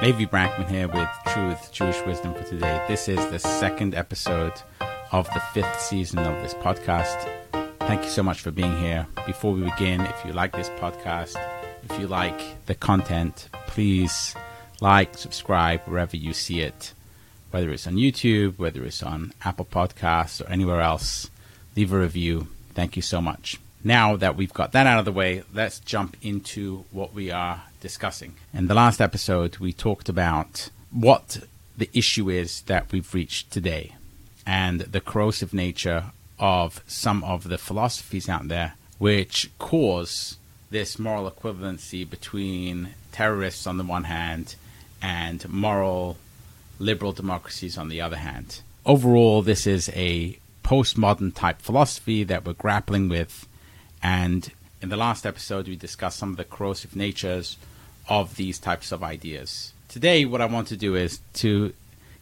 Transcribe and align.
Levi 0.00 0.26
Brackman 0.26 0.70
here 0.70 0.86
with 0.86 1.08
Truth, 1.26 1.72
Jewish 1.72 2.00
Wisdom 2.06 2.32
for 2.32 2.44
Today. 2.44 2.84
This 2.86 3.08
is 3.08 3.18
the 3.32 3.38
second 3.40 3.96
episode 3.96 4.52
of 5.10 5.26
the 5.34 5.40
fifth 5.52 5.80
season 5.80 6.20
of 6.20 6.40
this 6.40 6.54
podcast. 6.54 7.28
Thank 7.80 8.04
you 8.04 8.08
so 8.08 8.22
much 8.22 8.40
for 8.40 8.52
being 8.52 8.78
here. 8.78 9.08
Before 9.26 9.52
we 9.52 9.62
begin, 9.62 10.02
if 10.02 10.24
you 10.24 10.32
like 10.32 10.52
this 10.52 10.68
podcast, 10.78 11.34
if 11.82 11.98
you 11.98 12.06
like 12.06 12.64
the 12.66 12.76
content, 12.76 13.48
please 13.66 14.36
like, 14.80 15.18
subscribe 15.18 15.80
wherever 15.80 16.16
you 16.16 16.32
see 16.32 16.60
it, 16.60 16.92
whether 17.50 17.70
it's 17.70 17.88
on 17.88 17.96
YouTube, 17.96 18.56
whether 18.56 18.84
it's 18.84 19.02
on 19.02 19.32
Apple 19.44 19.64
Podcasts, 19.64 20.40
or 20.40 20.48
anywhere 20.48 20.80
else. 20.80 21.28
Leave 21.74 21.92
a 21.92 21.98
review. 21.98 22.46
Thank 22.72 22.94
you 22.94 23.02
so 23.02 23.20
much. 23.20 23.58
Now 23.82 24.14
that 24.14 24.36
we've 24.36 24.54
got 24.54 24.70
that 24.72 24.86
out 24.86 25.00
of 25.00 25.06
the 25.06 25.12
way, 25.12 25.42
let's 25.52 25.80
jump 25.80 26.16
into 26.22 26.84
what 26.92 27.12
we 27.12 27.32
are 27.32 27.64
discussing. 27.80 28.34
In 28.52 28.66
the 28.66 28.74
last 28.74 29.00
episode, 29.00 29.58
we 29.58 29.72
talked 29.72 30.08
about 30.08 30.70
what 30.90 31.40
the 31.76 31.90
issue 31.92 32.28
is 32.28 32.62
that 32.62 32.90
we've 32.90 33.14
reached 33.14 33.50
today 33.50 33.94
and 34.46 34.80
the 34.80 35.00
corrosive 35.00 35.52
nature 35.52 36.04
of 36.38 36.82
some 36.86 37.22
of 37.24 37.48
the 37.48 37.58
philosophies 37.58 38.28
out 38.28 38.48
there 38.48 38.74
which 38.98 39.50
cause 39.58 40.36
this 40.70 40.98
moral 40.98 41.30
equivalency 41.30 42.08
between 42.08 42.90
terrorists 43.12 43.66
on 43.66 43.78
the 43.78 43.84
one 43.84 44.04
hand 44.04 44.56
and 45.00 45.48
moral 45.48 46.16
liberal 46.78 47.12
democracies 47.12 47.78
on 47.78 47.88
the 47.88 48.00
other 48.00 48.16
hand. 48.16 48.60
Overall, 48.84 49.42
this 49.42 49.66
is 49.66 49.88
a 49.94 50.38
postmodern 50.64 51.34
type 51.34 51.60
philosophy 51.60 52.24
that 52.24 52.44
we're 52.44 52.52
grappling 52.52 53.08
with, 53.08 53.46
and 54.02 54.50
in 54.80 54.88
the 54.88 54.96
last 54.96 55.26
episode, 55.26 55.68
we 55.68 55.76
discussed 55.76 56.18
some 56.18 56.30
of 56.30 56.36
the 56.36 56.44
corrosive 56.44 56.94
natures 56.94 57.56
of 58.08 58.36
these 58.36 58.58
types 58.58 58.92
of 58.92 59.02
ideas. 59.02 59.72
Today, 59.88 60.24
what 60.24 60.40
I 60.40 60.46
want 60.46 60.68
to 60.68 60.76
do 60.76 60.94
is 60.94 61.20
to 61.34 61.72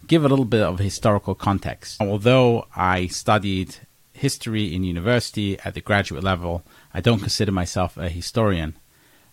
give 0.06 0.24
a 0.24 0.28
little 0.28 0.44
bit 0.44 0.62
of 0.62 0.78
historical 0.78 1.34
context. 1.34 2.00
Although 2.00 2.66
I 2.74 3.08
studied 3.08 3.76
history 4.12 4.74
in 4.74 4.84
university 4.84 5.58
at 5.60 5.74
the 5.74 5.80
graduate 5.80 6.24
level, 6.24 6.62
I 6.94 7.00
don't 7.00 7.18
consider 7.18 7.52
myself 7.52 7.96
a 7.96 8.08
historian, 8.08 8.74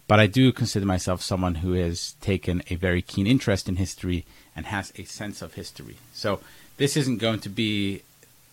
but 0.08 0.20
I 0.20 0.28
do 0.28 0.52
consider 0.52 0.86
myself 0.86 1.22
someone 1.22 1.56
who 1.56 1.74
has 1.74 2.14
taken 2.22 2.62
a 2.70 2.76
very 2.76 3.02
keen 3.02 3.28
interest 3.28 3.70
in 3.70 3.78
history 3.78 4.26
and 4.56 4.66
has 4.66 4.92
a 4.98 5.06
sense 5.06 5.42
of 5.42 5.54
history. 5.54 5.98
So 6.14 6.40
this 6.78 6.98
isn't 6.98 7.20
going 7.20 7.40
to 7.42 7.50
be 7.50 8.02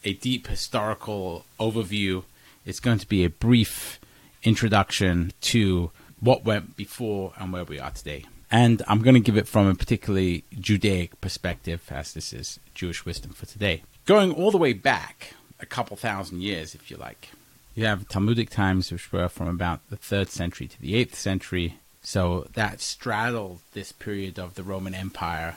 a 0.04 0.12
deep 0.12 0.46
historical 0.46 1.44
overview. 1.58 2.24
It's 2.64 2.80
going 2.80 2.98
to 2.98 3.08
be 3.08 3.24
a 3.24 3.30
brief 3.30 3.98
introduction 4.42 5.32
to 5.40 5.90
what 6.20 6.44
went 6.44 6.76
before 6.76 7.32
and 7.38 7.52
where 7.52 7.64
we 7.64 7.78
are 7.78 7.90
today. 7.90 8.24
And 8.50 8.82
I'm 8.88 9.02
going 9.02 9.14
to 9.14 9.20
give 9.20 9.36
it 9.36 9.46
from 9.46 9.68
a 9.68 9.74
particularly 9.74 10.44
Judaic 10.58 11.20
perspective, 11.20 11.86
as 11.90 12.14
this 12.14 12.32
is 12.32 12.58
Jewish 12.74 13.04
wisdom 13.04 13.32
for 13.32 13.46
today. 13.46 13.82
Going 14.06 14.32
all 14.32 14.50
the 14.50 14.58
way 14.58 14.72
back 14.72 15.34
a 15.60 15.66
couple 15.66 15.96
thousand 15.96 16.42
years, 16.42 16.74
if 16.74 16.90
you 16.90 16.96
like, 16.96 17.28
you 17.74 17.86
have 17.86 18.08
Talmudic 18.08 18.50
times, 18.50 18.90
which 18.90 19.12
were 19.12 19.28
from 19.28 19.46
about 19.46 19.80
the 19.88 19.96
third 19.96 20.30
century 20.30 20.66
to 20.66 20.80
the 20.80 20.96
eighth 20.96 21.14
century. 21.14 21.76
So 22.02 22.48
that 22.54 22.80
straddled 22.80 23.60
this 23.72 23.92
period 23.92 24.38
of 24.38 24.54
the 24.54 24.62
Roman 24.62 24.94
Empire 24.94 25.56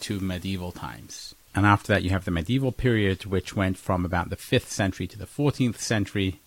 to 0.00 0.20
medieval 0.20 0.72
times. 0.72 1.34
And 1.54 1.64
after 1.64 1.92
that, 1.92 2.02
you 2.02 2.10
have 2.10 2.24
the 2.24 2.30
medieval 2.30 2.72
period, 2.72 3.24
which 3.24 3.56
went 3.56 3.78
from 3.78 4.04
about 4.04 4.28
the 4.28 4.36
5th 4.36 4.66
century 4.66 5.06
to 5.06 5.18
the 5.18 5.26
14th 5.26 5.78
century. 5.78 6.40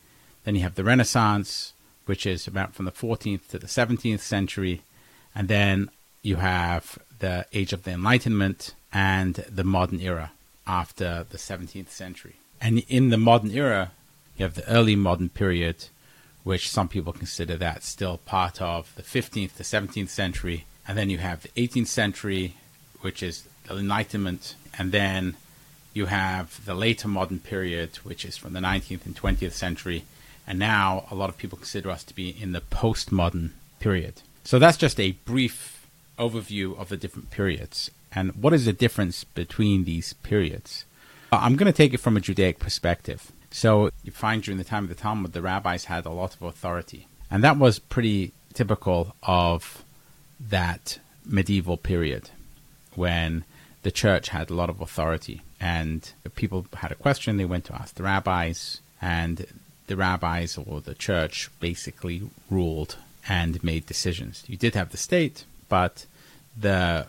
Then 0.43 0.55
you 0.55 0.61
have 0.61 0.75
the 0.75 0.83
Renaissance, 0.83 1.73
which 2.07 2.25
is 2.25 2.47
about 2.47 2.73
from 2.73 2.85
the 2.85 2.91
14th 2.91 3.47
to 3.49 3.59
the 3.59 3.67
17th 3.67 4.19
century. 4.19 4.81
And 5.35 5.47
then 5.47 5.89
you 6.23 6.37
have 6.37 6.97
the 7.19 7.45
Age 7.53 7.73
of 7.73 7.83
the 7.83 7.91
Enlightenment 7.91 8.73
and 8.91 9.35
the 9.35 9.63
modern 9.63 9.99
era 9.99 10.31
after 10.65 11.25
the 11.29 11.37
17th 11.37 11.89
century. 11.89 12.35
And 12.59 12.79
in 12.87 13.09
the 13.09 13.17
modern 13.17 13.51
era, 13.51 13.91
you 14.37 14.43
have 14.43 14.55
the 14.55 14.67
early 14.69 14.95
modern 14.95 15.29
period, 15.29 15.85
which 16.43 16.69
some 16.69 16.87
people 16.87 17.13
consider 17.13 17.57
that 17.57 17.83
still 17.83 18.17
part 18.17 18.61
of 18.61 18.93
the 18.95 19.03
15th 19.03 19.55
to 19.57 19.63
17th 19.63 20.09
century. 20.09 20.65
And 20.87 20.97
then 20.97 21.09
you 21.09 21.17
have 21.19 21.43
the 21.43 21.49
18th 21.49 21.87
century, 21.87 22.55
which 23.01 23.21
is 23.21 23.43
the 23.67 23.75
Enlightenment. 23.75 24.55
And 24.77 24.91
then 24.91 25.35
you 25.93 26.05
have 26.05 26.63
the 26.65 26.73
later 26.75 27.07
modern 27.07 27.39
period, 27.39 27.97
which 27.97 28.23
is 28.23 28.37
from 28.37 28.53
the 28.53 28.59
19th 28.59 29.05
and 29.05 29.15
20th 29.15 29.51
century, 29.51 30.03
and 30.47 30.57
now 30.57 31.05
a 31.11 31.15
lot 31.15 31.29
of 31.29 31.37
people 31.37 31.57
consider 31.57 31.91
us 31.91 32.03
to 32.05 32.15
be 32.15 32.29
in 32.29 32.53
the 32.53 32.61
postmodern 32.61 33.51
period. 33.79 34.21
So 34.43 34.57
that's 34.57 34.77
just 34.77 34.99
a 34.99 35.11
brief 35.11 35.85
overview 36.17 36.77
of 36.79 36.89
the 36.89 36.97
different 36.97 37.29
periods. 37.29 37.91
And 38.13 38.33
what 38.35 38.53
is 38.53 38.65
the 38.65 38.73
difference 38.73 39.25
between 39.25 39.83
these 39.83 40.13
periods? 40.13 40.85
Uh, 41.31 41.39
I'm 41.41 41.57
going 41.57 41.71
to 41.71 41.77
take 41.77 41.93
it 41.93 41.99
from 41.99 42.15
a 42.15 42.21
Judaic 42.21 42.57
perspective. 42.59 43.31
So 43.51 43.91
you 44.03 44.11
find 44.11 44.41
during 44.41 44.57
the 44.57 44.63
time 44.63 44.83
of 44.83 44.89
the 44.89 44.95
Talmud, 44.95 45.33
the 45.33 45.41
rabbis 45.41 45.85
had 45.85 46.05
a 46.05 46.09
lot 46.09 46.33
of 46.33 46.41
authority. 46.41 47.07
And 47.29 47.43
that 47.43 47.57
was 47.57 47.79
pretty 47.79 48.31
typical 48.53 49.13
of 49.23 49.83
that 50.39 50.99
medieval 51.25 51.77
period 51.77 52.29
when 52.95 53.43
the 53.83 53.91
church 53.91 54.29
had 54.29 54.49
a 54.49 54.53
lot 54.53 54.69
of 54.69 54.81
authority. 54.81 55.41
And 55.59 56.09
people 56.35 56.65
had 56.73 56.91
a 56.91 56.95
question, 56.95 57.37
they 57.37 57.45
went 57.45 57.65
to 57.65 57.75
ask 57.75 57.95
the 57.95 58.03
rabbis, 58.03 58.79
and 59.01 59.45
the 59.87 59.95
rabbis 59.95 60.57
or 60.57 60.81
the 60.81 60.93
church 60.93 61.49
basically 61.59 62.21
ruled 62.49 62.97
and 63.27 63.63
made 63.63 63.85
decisions. 63.85 64.43
You 64.47 64.57
did 64.57 64.75
have 64.75 64.91
the 64.91 64.97
state, 64.97 65.43
but 65.67 66.05
the 66.55 67.07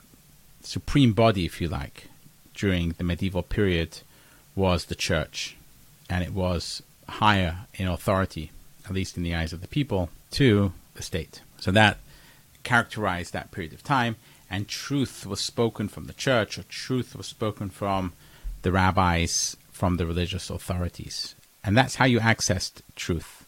supreme 0.63 1.13
body, 1.13 1.45
if 1.45 1.61
you 1.61 1.69
like, 1.69 2.09
during 2.55 2.91
the 2.99 3.05
medieval 3.05 3.43
period 3.43 4.01
was 4.57 4.87
the 4.87 4.95
church, 4.95 5.57
and 6.11 6.25
it 6.25 6.33
was 6.33 6.83
higher 7.09 7.67
in 7.75 7.87
authority, 7.87 8.51
at 8.85 8.93
least 8.93 9.17
in 9.17 9.23
the 9.23 9.35
eyes 9.35 9.53
of 9.53 9.61
the 9.61 9.69
people, 9.69 10.11
to 10.33 10.73
the 10.95 11.03
state. 11.03 11.41
So 11.59 11.71
that 11.71 11.99
characterized 12.65 13.33
that 13.33 13.51
period 13.51 13.73
of 13.73 13.85
time, 13.85 14.17
and 14.51 14.67
truth 14.67 15.25
was 15.25 15.41
spoken 15.41 15.89
from 15.89 16.07
the 16.07 16.13
church, 16.13 16.59
or 16.59 16.65
truth 16.65 17.15
was 17.15 17.27
spoken 17.27 17.71
from 17.71 18.13
the 18.63 18.73
rabbis, 18.73 19.57
from 19.71 19.97
the 19.97 20.07
religious 20.07 20.51
authorities. 20.51 21.35
And 21.65 21.77
that's 21.77 21.97
how 21.97 22.05
you 22.05 22.21
accessed 22.21 22.83
truth 22.97 23.47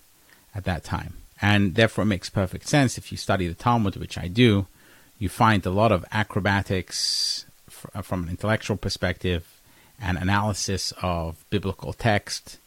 at 0.55 0.65
that 0.65 0.85
time. 0.85 1.15
And 1.41 1.75
therefore, 1.75 2.03
it 2.03 2.07
makes 2.07 2.29
perfect 2.29 2.69
sense 2.69 2.99
if 2.99 3.11
you 3.11 3.19
study 3.19 3.49
the 3.49 3.55
Talmud, 3.55 3.97
which 3.97 4.19
I 4.19 4.29
do, 4.29 4.67
you 5.19 5.29
find 5.29 5.65
a 5.65 5.71
lot 5.71 5.93
of 5.93 6.05
acrobatics 6.13 7.47
f- 7.69 8.05
from 8.05 8.25
an 8.25 8.29
intellectual 8.29 8.77
perspective 8.77 9.61
and 10.01 10.19
analysis 10.19 10.93
of 11.03 11.45
biblical 11.51 11.93
text 11.93 12.59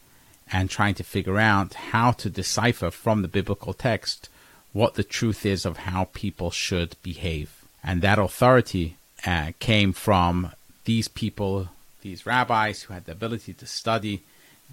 and 0.50 0.70
trying 0.70 0.94
to 0.94 1.04
figure 1.04 1.38
out 1.38 1.74
how 1.74 2.12
to 2.12 2.30
decipher 2.30 2.90
from 2.90 3.22
the 3.22 3.28
biblical 3.28 3.72
text 3.72 4.28
what 4.72 4.94
the 4.94 5.04
truth 5.04 5.46
is 5.46 5.64
of 5.64 5.78
how 5.78 6.08
people 6.12 6.50
should 6.50 6.96
behave. 7.02 7.64
And 7.82 8.02
that 8.02 8.18
authority 8.18 8.96
uh, 9.26 9.52
came 9.58 9.92
from 9.92 10.52
these 10.84 11.08
people, 11.08 11.68
these 12.02 12.26
rabbis 12.26 12.82
who 12.82 12.94
had 12.94 13.04
the 13.06 13.12
ability 13.12 13.54
to 13.54 13.66
study 13.66 14.22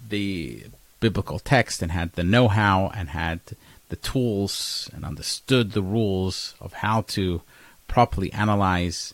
the 0.08 0.64
biblical 1.00 1.38
text 1.38 1.82
and 1.82 1.92
had 1.92 2.12
the 2.12 2.22
know 2.22 2.48
how 2.48 2.90
and 2.94 3.10
had 3.10 3.40
the 3.88 3.96
tools 3.96 4.88
and 4.94 5.04
understood 5.04 5.72
the 5.72 5.82
rules 5.82 6.54
of 6.60 6.74
how 6.74 7.02
to 7.02 7.42
properly 7.88 8.32
analyze 8.32 9.12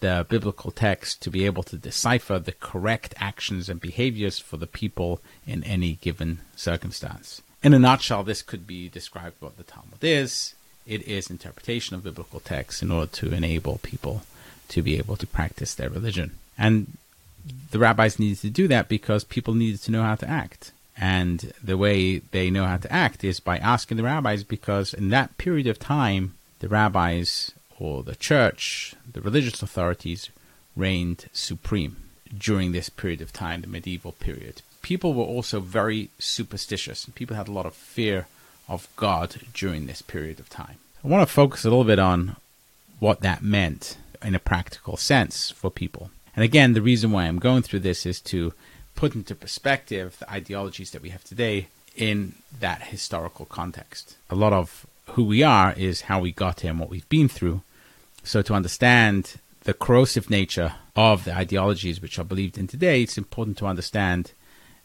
the 0.00 0.26
biblical 0.28 0.70
text 0.70 1.22
to 1.22 1.30
be 1.30 1.46
able 1.46 1.62
to 1.62 1.76
decipher 1.76 2.38
the 2.38 2.52
correct 2.52 3.14
actions 3.18 3.68
and 3.68 3.80
behaviors 3.80 4.38
for 4.38 4.56
the 4.56 4.66
people 4.66 5.20
in 5.46 5.64
any 5.64 5.94
given 5.94 6.40
circumstance. 6.54 7.40
In 7.62 7.74
a 7.74 7.78
nutshell, 7.78 8.22
this 8.22 8.42
could 8.42 8.66
be 8.66 8.88
described 8.88 9.36
what 9.40 9.56
the 9.56 9.64
Talmud 9.64 10.02
is. 10.02 10.54
It 10.86 11.02
is 11.02 11.30
interpretation 11.30 11.96
of 11.96 12.04
biblical 12.04 12.40
texts 12.40 12.82
in 12.82 12.92
order 12.92 13.10
to 13.12 13.32
enable 13.32 13.78
people 13.78 14.22
to 14.68 14.82
be 14.82 14.98
able 14.98 15.16
to 15.16 15.26
practice 15.26 15.74
their 15.74 15.90
religion. 15.90 16.38
And 16.56 16.96
the 17.70 17.78
rabbis 17.78 18.18
needed 18.18 18.38
to 18.38 18.50
do 18.50 18.68
that 18.68 18.88
because 18.88 19.24
people 19.24 19.54
needed 19.54 19.80
to 19.82 19.90
know 19.90 20.02
how 20.02 20.14
to 20.16 20.28
act. 20.28 20.72
And 20.96 21.52
the 21.62 21.78
way 21.78 22.18
they 22.18 22.50
know 22.50 22.64
how 22.64 22.78
to 22.78 22.92
act 22.92 23.22
is 23.22 23.38
by 23.40 23.58
asking 23.58 23.96
the 23.96 24.02
rabbis 24.02 24.42
because 24.42 24.92
in 24.92 25.10
that 25.10 25.38
period 25.38 25.66
of 25.66 25.78
time, 25.78 26.34
the 26.58 26.68
rabbis 26.68 27.52
or 27.78 28.02
the 28.02 28.16
church, 28.16 28.94
the 29.10 29.20
religious 29.20 29.62
authorities, 29.62 30.30
reigned 30.74 31.26
supreme 31.32 31.96
during 32.36 32.72
this 32.72 32.88
period 32.88 33.20
of 33.20 33.32
time, 33.32 33.60
the 33.60 33.68
medieval 33.68 34.12
period. 34.12 34.62
People 34.82 35.14
were 35.14 35.24
also 35.24 35.60
very 35.60 36.10
superstitious, 36.18 37.06
people 37.14 37.36
had 37.36 37.48
a 37.48 37.52
lot 37.52 37.66
of 37.66 37.74
fear 37.74 38.26
of 38.68 38.88
God 38.96 39.36
during 39.54 39.86
this 39.86 40.02
period 40.02 40.40
of 40.40 40.48
time. 40.48 40.76
I 41.04 41.08
want 41.08 41.26
to 41.26 41.32
focus 41.32 41.64
a 41.64 41.68
little 41.68 41.84
bit 41.84 41.98
on 41.98 42.36
what 42.98 43.20
that 43.20 43.42
meant 43.42 43.96
in 44.22 44.34
a 44.34 44.40
practical 44.40 44.96
sense 44.96 45.50
for 45.50 45.70
people. 45.70 46.10
And 46.38 46.44
again, 46.44 46.74
the 46.74 46.82
reason 46.82 47.10
why 47.10 47.24
I'm 47.24 47.40
going 47.40 47.62
through 47.62 47.80
this 47.80 48.06
is 48.06 48.20
to 48.20 48.52
put 48.94 49.16
into 49.16 49.34
perspective 49.34 50.18
the 50.20 50.30
ideologies 50.30 50.92
that 50.92 51.02
we 51.02 51.08
have 51.08 51.24
today 51.24 51.66
in 51.96 52.34
that 52.60 52.80
historical 52.80 53.44
context. 53.44 54.16
A 54.30 54.36
lot 54.36 54.52
of 54.52 54.86
who 55.06 55.24
we 55.24 55.42
are 55.42 55.74
is 55.76 56.02
how 56.02 56.20
we 56.20 56.30
got 56.30 56.60
here 56.60 56.70
and 56.70 56.78
what 56.78 56.90
we've 56.90 57.08
been 57.08 57.26
through. 57.26 57.62
So 58.22 58.40
to 58.42 58.54
understand 58.54 59.34
the 59.64 59.74
corrosive 59.74 60.30
nature 60.30 60.76
of 60.94 61.24
the 61.24 61.36
ideologies 61.36 62.00
which 62.00 62.20
are 62.20 62.24
believed 62.24 62.56
in 62.56 62.68
today, 62.68 63.02
it's 63.02 63.18
important 63.18 63.58
to 63.58 63.66
understand 63.66 64.30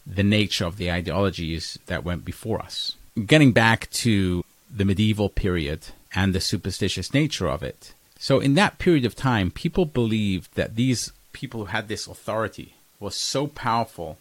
the 0.07 0.23
nature 0.23 0.65
of 0.65 0.77
the 0.77 0.89
ideologies 0.89 1.77
that 1.85 2.03
went 2.03 2.25
before 2.25 2.63
us. 2.63 2.95
Getting 3.27 3.51
back 3.51 3.91
to 3.91 4.43
the 4.75 4.85
medieval 4.85 5.29
period 5.29 5.89
and 6.15 6.33
the 6.33 6.41
superstitious 6.41 7.13
nature 7.13 7.47
of 7.47 7.61
it. 7.61 7.93
So, 8.17 8.39
in 8.39 8.55
that 8.55 8.79
period 8.79 9.05
of 9.05 9.15
time, 9.15 9.51
people 9.51 9.85
believed 9.85 10.55
that 10.55 10.75
these 10.75 11.11
people 11.33 11.61
who 11.61 11.65
had 11.65 11.87
this 11.87 12.07
authority 12.07 12.75
was 12.99 13.15
so 13.15 13.47
powerful 13.47 14.17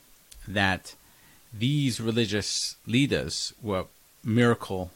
that 0.48 0.94
these 1.52 2.00
religious 2.00 2.76
leaders 2.86 3.52
were 3.62 3.84
miracle 4.24 4.90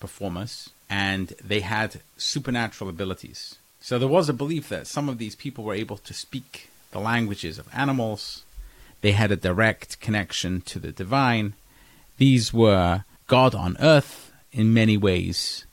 performers 0.00 0.70
and 0.88 1.34
they 1.44 1.60
had 1.60 2.00
supernatural 2.16 2.88
abilities. 2.88 3.56
So 3.80 3.98
there 3.98 4.08
was 4.08 4.28
a 4.28 4.32
belief 4.32 4.68
that 4.68 4.86
some 4.86 5.08
of 5.08 5.18
these 5.18 5.34
people 5.34 5.64
were 5.64 5.74
able 5.74 5.98
to 5.98 6.14
speak 6.14 6.70
the 6.92 7.00
languages 7.00 7.58
of 7.58 7.68
animals, 7.74 8.44
they 9.00 9.12
had 9.12 9.30
a 9.30 9.36
direct 9.36 10.00
connection 10.00 10.60
to 10.62 10.78
the 10.78 10.92
divine. 10.92 11.54
These 12.16 12.52
were 12.52 13.04
God 13.26 13.54
on 13.54 13.76
earth 13.80 14.32
in 14.52 14.72
many 14.72 14.96
ways, 14.96 15.66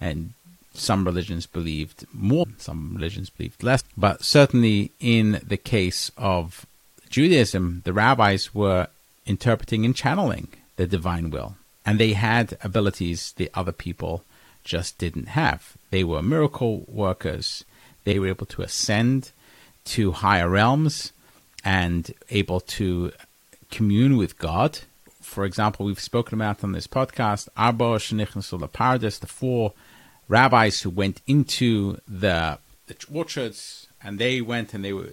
and 0.00 0.32
some 0.72 1.04
religions 1.04 1.46
believed 1.46 2.06
more, 2.12 2.46
some 2.58 2.94
religions 2.94 3.30
believed 3.30 3.62
less. 3.62 3.82
But 3.96 4.24
certainly 4.24 4.92
in 5.00 5.40
the 5.46 5.56
case 5.56 6.10
of 6.16 6.66
Judaism, 7.08 7.82
the 7.84 7.92
rabbis 7.92 8.54
were 8.54 8.88
interpreting 9.26 9.84
and 9.84 9.94
channeling 9.94 10.48
the 10.76 10.86
divine 10.86 11.30
will. 11.30 11.56
And 11.84 11.98
they 11.98 12.12
had 12.12 12.56
abilities 12.62 13.32
the 13.36 13.50
other 13.54 13.72
people 13.72 14.24
just 14.64 14.98
didn't 14.98 15.28
have. 15.28 15.76
They 15.90 16.04
were 16.04 16.22
miracle 16.22 16.84
workers. 16.86 17.64
They 18.04 18.18
were 18.18 18.28
able 18.28 18.46
to 18.46 18.62
ascend 18.62 19.32
to 19.86 20.12
higher 20.12 20.48
realms 20.48 21.12
and 21.64 22.12
able 22.30 22.60
to 22.60 23.12
commune 23.70 24.16
with 24.16 24.38
God. 24.38 24.80
For 25.20 25.44
example, 25.44 25.86
we've 25.86 26.00
spoken 26.00 26.34
about 26.34 26.62
on 26.64 26.72
this 26.72 26.86
podcast, 26.86 27.48
Arba 27.56 27.96
Shenichnasul 27.98 28.72
Paradis, 28.72 29.18
the 29.18 29.26
four 29.26 29.72
rabbis 30.30 30.82
who 30.82 30.90
went 30.90 31.20
into 31.26 31.98
the, 32.08 32.58
the 32.86 32.96
orchards 33.12 33.88
and 34.02 34.18
they 34.18 34.40
went 34.40 34.72
and 34.72 34.84
they 34.84 34.92
were 34.92 35.12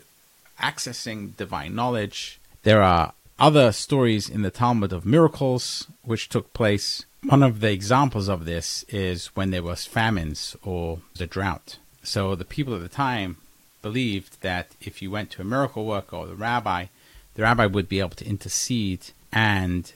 accessing 0.61 1.35
divine 1.35 1.75
knowledge. 1.75 2.39
There 2.63 2.83
are 2.83 3.13
other 3.39 3.71
stories 3.71 4.29
in 4.29 4.43
the 4.43 4.51
Talmud 4.51 4.93
of 4.93 5.05
miracles 5.05 5.87
which 6.03 6.29
took 6.29 6.53
place. 6.53 7.05
One 7.23 7.43
of 7.43 7.59
the 7.59 7.71
examples 7.71 8.29
of 8.29 8.45
this 8.45 8.83
is 8.89 9.27
when 9.35 9.49
there 9.51 9.63
was 9.63 9.85
famines 9.85 10.55
or 10.63 10.99
the 11.15 11.27
drought. 11.27 11.77
So 12.03 12.35
the 12.35 12.45
people 12.45 12.75
at 12.75 12.81
the 12.81 12.87
time 12.87 13.37
believed 13.81 14.41
that 14.41 14.67
if 14.81 15.01
you 15.01 15.11
went 15.11 15.31
to 15.31 15.41
a 15.41 15.45
miracle 15.45 15.85
worker 15.85 16.15
or 16.15 16.27
the 16.27 16.35
rabbi, 16.35 16.85
the 17.35 17.41
rabbi 17.41 17.65
would 17.65 17.89
be 17.89 17.99
able 17.99 18.11
to 18.11 18.25
intercede 18.25 19.07
and 19.33 19.91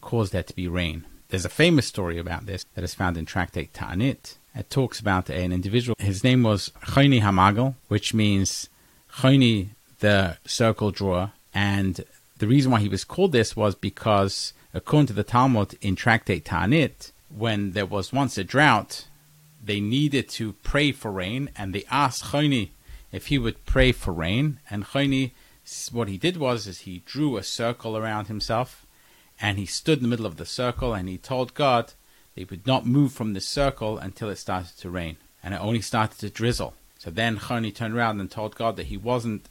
cause 0.00 0.30
there 0.30 0.42
to 0.42 0.54
be 0.54 0.68
rain. 0.68 1.04
There's 1.28 1.44
a 1.44 1.50
famous 1.50 1.86
story 1.86 2.18
about 2.18 2.46
this 2.46 2.64
that 2.74 2.84
is 2.84 2.94
found 2.94 3.16
in 3.16 3.26
Tractate 3.26 3.74
Ta'anit. 3.74 4.36
It 4.56 4.70
talks 4.70 4.98
about 5.00 5.28
an 5.28 5.52
individual. 5.52 5.96
His 5.98 6.24
name 6.24 6.42
was 6.42 6.72
Choni 6.82 7.20
HaMe'agel, 7.20 7.74
which 7.88 8.14
means 8.14 8.70
Choni, 9.18 9.68
the 10.00 10.38
circle 10.46 10.90
drawer, 10.90 11.32
and 11.52 12.04
the 12.38 12.46
reason 12.46 12.70
why 12.70 12.80
he 12.80 12.88
was 12.88 13.04
called 13.04 13.32
this 13.32 13.54
was 13.54 13.74
because, 13.74 14.54
according 14.72 15.08
to 15.08 15.12
the 15.12 15.24
Talmud 15.24 15.76
in 15.82 15.94
Tractate 15.94 16.46
Ta'anit, 16.46 17.12
when 17.28 17.72
there 17.72 17.86
was 17.86 18.12
once 18.12 18.38
a 18.38 18.44
drought, 18.44 19.06
they 19.62 19.80
needed 19.80 20.28
to 20.30 20.52
pray 20.62 20.92
for 20.92 21.10
rain, 21.10 21.50
and 21.56 21.74
they 21.74 21.84
asked 21.90 22.24
Choni 22.24 22.70
if 23.12 23.26
he 23.26 23.38
would 23.38 23.66
pray 23.66 23.92
for 23.92 24.12
rain. 24.12 24.58
And 24.70 24.84
Chayni, 24.86 25.32
what 25.92 26.08
he 26.08 26.16
did 26.16 26.36
was, 26.36 26.66
is 26.66 26.80
he 26.80 27.02
drew 27.04 27.36
a 27.36 27.42
circle 27.42 27.96
around 27.96 28.28
himself, 28.28 28.86
and 29.40 29.58
he 29.58 29.66
stood 29.66 29.98
in 29.98 30.04
the 30.04 30.08
middle 30.08 30.26
of 30.26 30.36
the 30.36 30.46
circle, 30.46 30.94
and 30.94 31.08
he 31.08 31.18
told 31.18 31.52
God 31.54 31.92
they 32.36 32.44
would 32.44 32.66
not 32.66 32.86
move 32.86 33.12
from 33.12 33.32
the 33.32 33.40
circle 33.40 33.98
until 33.98 34.28
it 34.28 34.36
started 34.36 34.76
to 34.78 34.90
rain, 34.90 35.16
and 35.42 35.54
it 35.54 35.60
only 35.60 35.80
started 35.80 36.18
to 36.18 36.30
drizzle. 36.30 36.74
So 36.98 37.10
then 37.10 37.38
Choni 37.38 37.74
turned 37.74 37.96
around 37.96 38.20
and 38.20 38.30
told 38.30 38.54
God 38.54 38.76
that 38.76 38.86
he 38.86 38.96
wasn't 38.96 39.48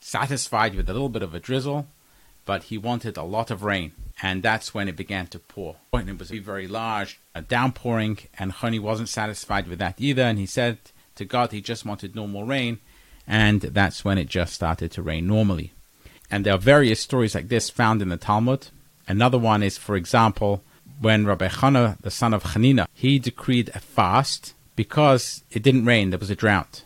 satisfied 0.00 0.74
with 0.74 0.88
a 0.88 0.92
little 0.92 1.08
bit 1.08 1.22
of 1.22 1.34
a 1.34 1.40
drizzle, 1.40 1.86
but 2.44 2.64
he 2.64 2.78
wanted 2.78 3.16
a 3.16 3.22
lot 3.22 3.50
of 3.50 3.64
rain. 3.64 3.92
And 4.22 4.42
that's 4.42 4.72
when 4.72 4.88
it 4.88 4.96
began 4.96 5.26
to 5.28 5.38
pour. 5.38 5.76
And 5.92 6.08
it 6.08 6.18
was 6.18 6.32
a 6.32 6.38
very 6.38 6.68
large 6.68 7.18
a 7.34 7.42
downpouring, 7.42 8.18
and 8.38 8.52
Choni 8.52 8.80
wasn't 8.80 9.08
satisfied 9.08 9.66
with 9.66 9.78
that 9.78 9.96
either. 9.98 10.22
And 10.22 10.38
he 10.38 10.46
said 10.46 10.78
to 11.16 11.24
God 11.24 11.52
he 11.52 11.60
just 11.60 11.86
wanted 11.86 12.14
normal 12.14 12.44
rain, 12.44 12.78
and 13.26 13.60
that's 13.62 14.04
when 14.04 14.18
it 14.18 14.28
just 14.28 14.52
started 14.52 14.90
to 14.92 15.02
rain 15.02 15.26
normally. 15.26 15.72
And 16.30 16.44
there 16.44 16.54
are 16.54 16.58
various 16.58 17.00
stories 17.00 17.34
like 17.34 17.48
this 17.48 17.70
found 17.70 18.02
in 18.02 18.10
the 18.10 18.16
Talmud. 18.16 18.68
Another 19.08 19.38
one 19.38 19.62
is, 19.62 19.78
for 19.78 19.96
example, 19.96 20.62
when 21.00 21.26
Rabbi 21.26 21.48
Chama, 21.48 21.98
the 22.00 22.10
son 22.10 22.32
of 22.32 22.42
Chanina, 22.42 22.86
he 22.92 23.18
decreed 23.18 23.70
a 23.74 23.80
fast 23.80 24.54
because 24.74 25.42
it 25.50 25.62
didn't 25.62 25.86
rain, 25.86 26.10
there 26.10 26.18
was 26.18 26.30
a 26.30 26.36
drought. 26.36 26.82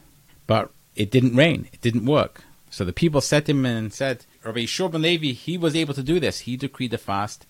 But 0.46 0.70
it 0.96 1.10
didn't 1.10 1.36
rain, 1.36 1.68
it 1.72 1.80
didn't 1.80 2.06
work. 2.06 2.44
So 2.70 2.84
the 2.84 2.92
people 2.92 3.20
set 3.20 3.48
him 3.48 3.66
and 3.66 3.92
said, 3.92 4.24
Rabbi 4.44 4.60
Yehoshua 4.60 4.92
ben 4.92 5.02
Levi, 5.02 5.32
he 5.32 5.58
was 5.58 5.74
able 5.74 5.94
to 5.94 6.02
do 6.02 6.20
this. 6.20 6.40
He 6.40 6.56
decreed 6.56 6.92
the 6.92 6.98
fast, 6.98 7.46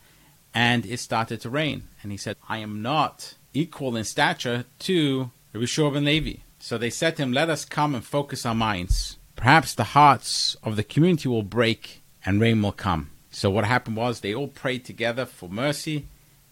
and 0.55 0.87
it 0.87 0.99
started 0.99 1.41
to 1.43 1.51
rain. 1.51 1.89
And 2.03 2.11
he 2.11 2.19
said, 2.19 2.37
I 2.49 2.59
am 2.59 2.83
not 2.83 3.35
equal 3.53 3.97
in 3.97 4.05
stature 4.05 4.65
to 4.81 5.31
Rabbi 5.53 5.67
Yehoshua 5.67 5.93
ben 5.93 6.05
Levi. 6.05 6.41
So 6.59 6.79
they 6.79 6.91
said 6.91 7.17
to 7.17 7.23
him, 7.23 7.33
Let 7.33 7.51
us 7.51 7.65
come 7.65 7.95
and 7.95 8.05
focus 8.05 8.47
our 8.47 8.55
minds. 8.55 9.19
Perhaps 9.37 9.75
the 9.75 9.85
hearts 9.85 10.57
of 10.62 10.77
the 10.77 10.85
community 10.85 11.29
will 11.29 11.43
break 11.43 12.03
and 12.25 12.41
rain 12.41 12.61
will 12.61 12.73
come. 12.73 13.11
So 13.31 13.51
what 13.51 13.65
happened 13.65 13.97
was 13.97 14.21
they 14.21 14.35
all 14.35 14.49
prayed 14.49 14.85
together 14.85 15.25
for 15.25 15.49
mercy, 15.49 16.07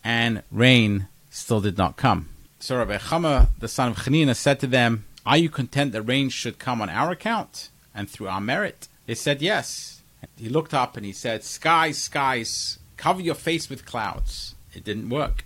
and 0.09 0.43
rain 0.51 1.07
still 1.29 1.61
did 1.61 1.77
not 1.77 1.99
come. 1.99 2.31
So 2.61 2.79
Rabbi 2.79 2.97
Chama, 2.97 3.49
the 3.59 3.69
son 3.69 3.91
of 3.91 3.99
Chanina, 3.99 4.35
said 4.35 4.59
to 4.61 4.67
them, 4.67 5.05
Are 5.27 5.37
you 5.37 5.51
content 5.51 5.93
that 5.93 6.01
rain 6.01 6.31
should 6.31 6.59
come 6.59 6.81
on 6.81 6.89
our 6.89 7.11
account 7.11 7.69
and 7.95 8.09
through 8.09 8.29
our 8.29 8.41
merit? 8.41 8.89
They 9.05 9.15
said, 9.15 9.43
Yes. 9.43 10.01
He 10.39 10.49
looked 10.49 10.73
up 10.73 10.97
and 10.97 11.05
he 11.05 11.13
said, 11.13 11.45
Skies, 11.45 11.99
skies, 11.99 12.79
cover 12.97 13.21
your 13.21 13.35
face 13.35 13.69
with 13.69 13.85
clouds. 13.85 14.55
It 14.73 14.83
didn't 14.83 15.11
work. 15.11 15.45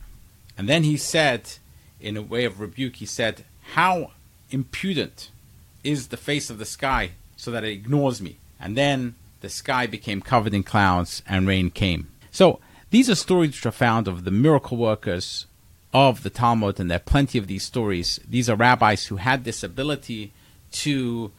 And 0.56 0.68
then 0.68 0.84
he 0.84 0.96
said, 0.96 1.54
in 2.00 2.16
a 2.16 2.22
way 2.22 2.44
of 2.44 2.60
rebuke, 2.60 2.96
he 2.96 3.06
said, 3.06 3.44
How 3.74 4.12
impudent 4.52 5.30
is 5.82 6.08
the 6.08 6.16
face 6.16 6.50
of 6.50 6.58
the 6.58 6.64
sky 6.64 7.10
so 7.36 7.50
that 7.50 7.64
it 7.64 7.72
ignores 7.72 8.22
me? 8.22 8.36
And 8.60 8.76
then 8.76 9.16
the 9.40 9.48
sky 9.48 9.88
became 9.88 10.20
covered 10.20 10.54
in 10.54 10.62
clouds 10.62 11.20
and 11.26 11.48
rain 11.48 11.70
came. 11.70 12.12
So 12.30 12.60
these 12.92 13.10
are 13.10 13.16
stories 13.16 13.50
which 13.50 13.66
are 13.66 13.72
found 13.72 14.06
of 14.06 14.22
the 14.22 14.30
miracle 14.30 14.76
workers 14.76 15.46
of 15.92 16.22
the 16.22 16.30
Talmud, 16.30 16.78
and 16.78 16.88
there 16.88 16.96
are 16.96 17.00
plenty 17.00 17.36
of 17.38 17.48
these 17.48 17.64
stories. 17.64 18.20
These 18.26 18.48
are 18.48 18.56
rabbis 18.56 19.06
who 19.06 19.16
had 19.16 19.42
this 19.42 19.64
ability 19.64 20.32
to 20.84 21.32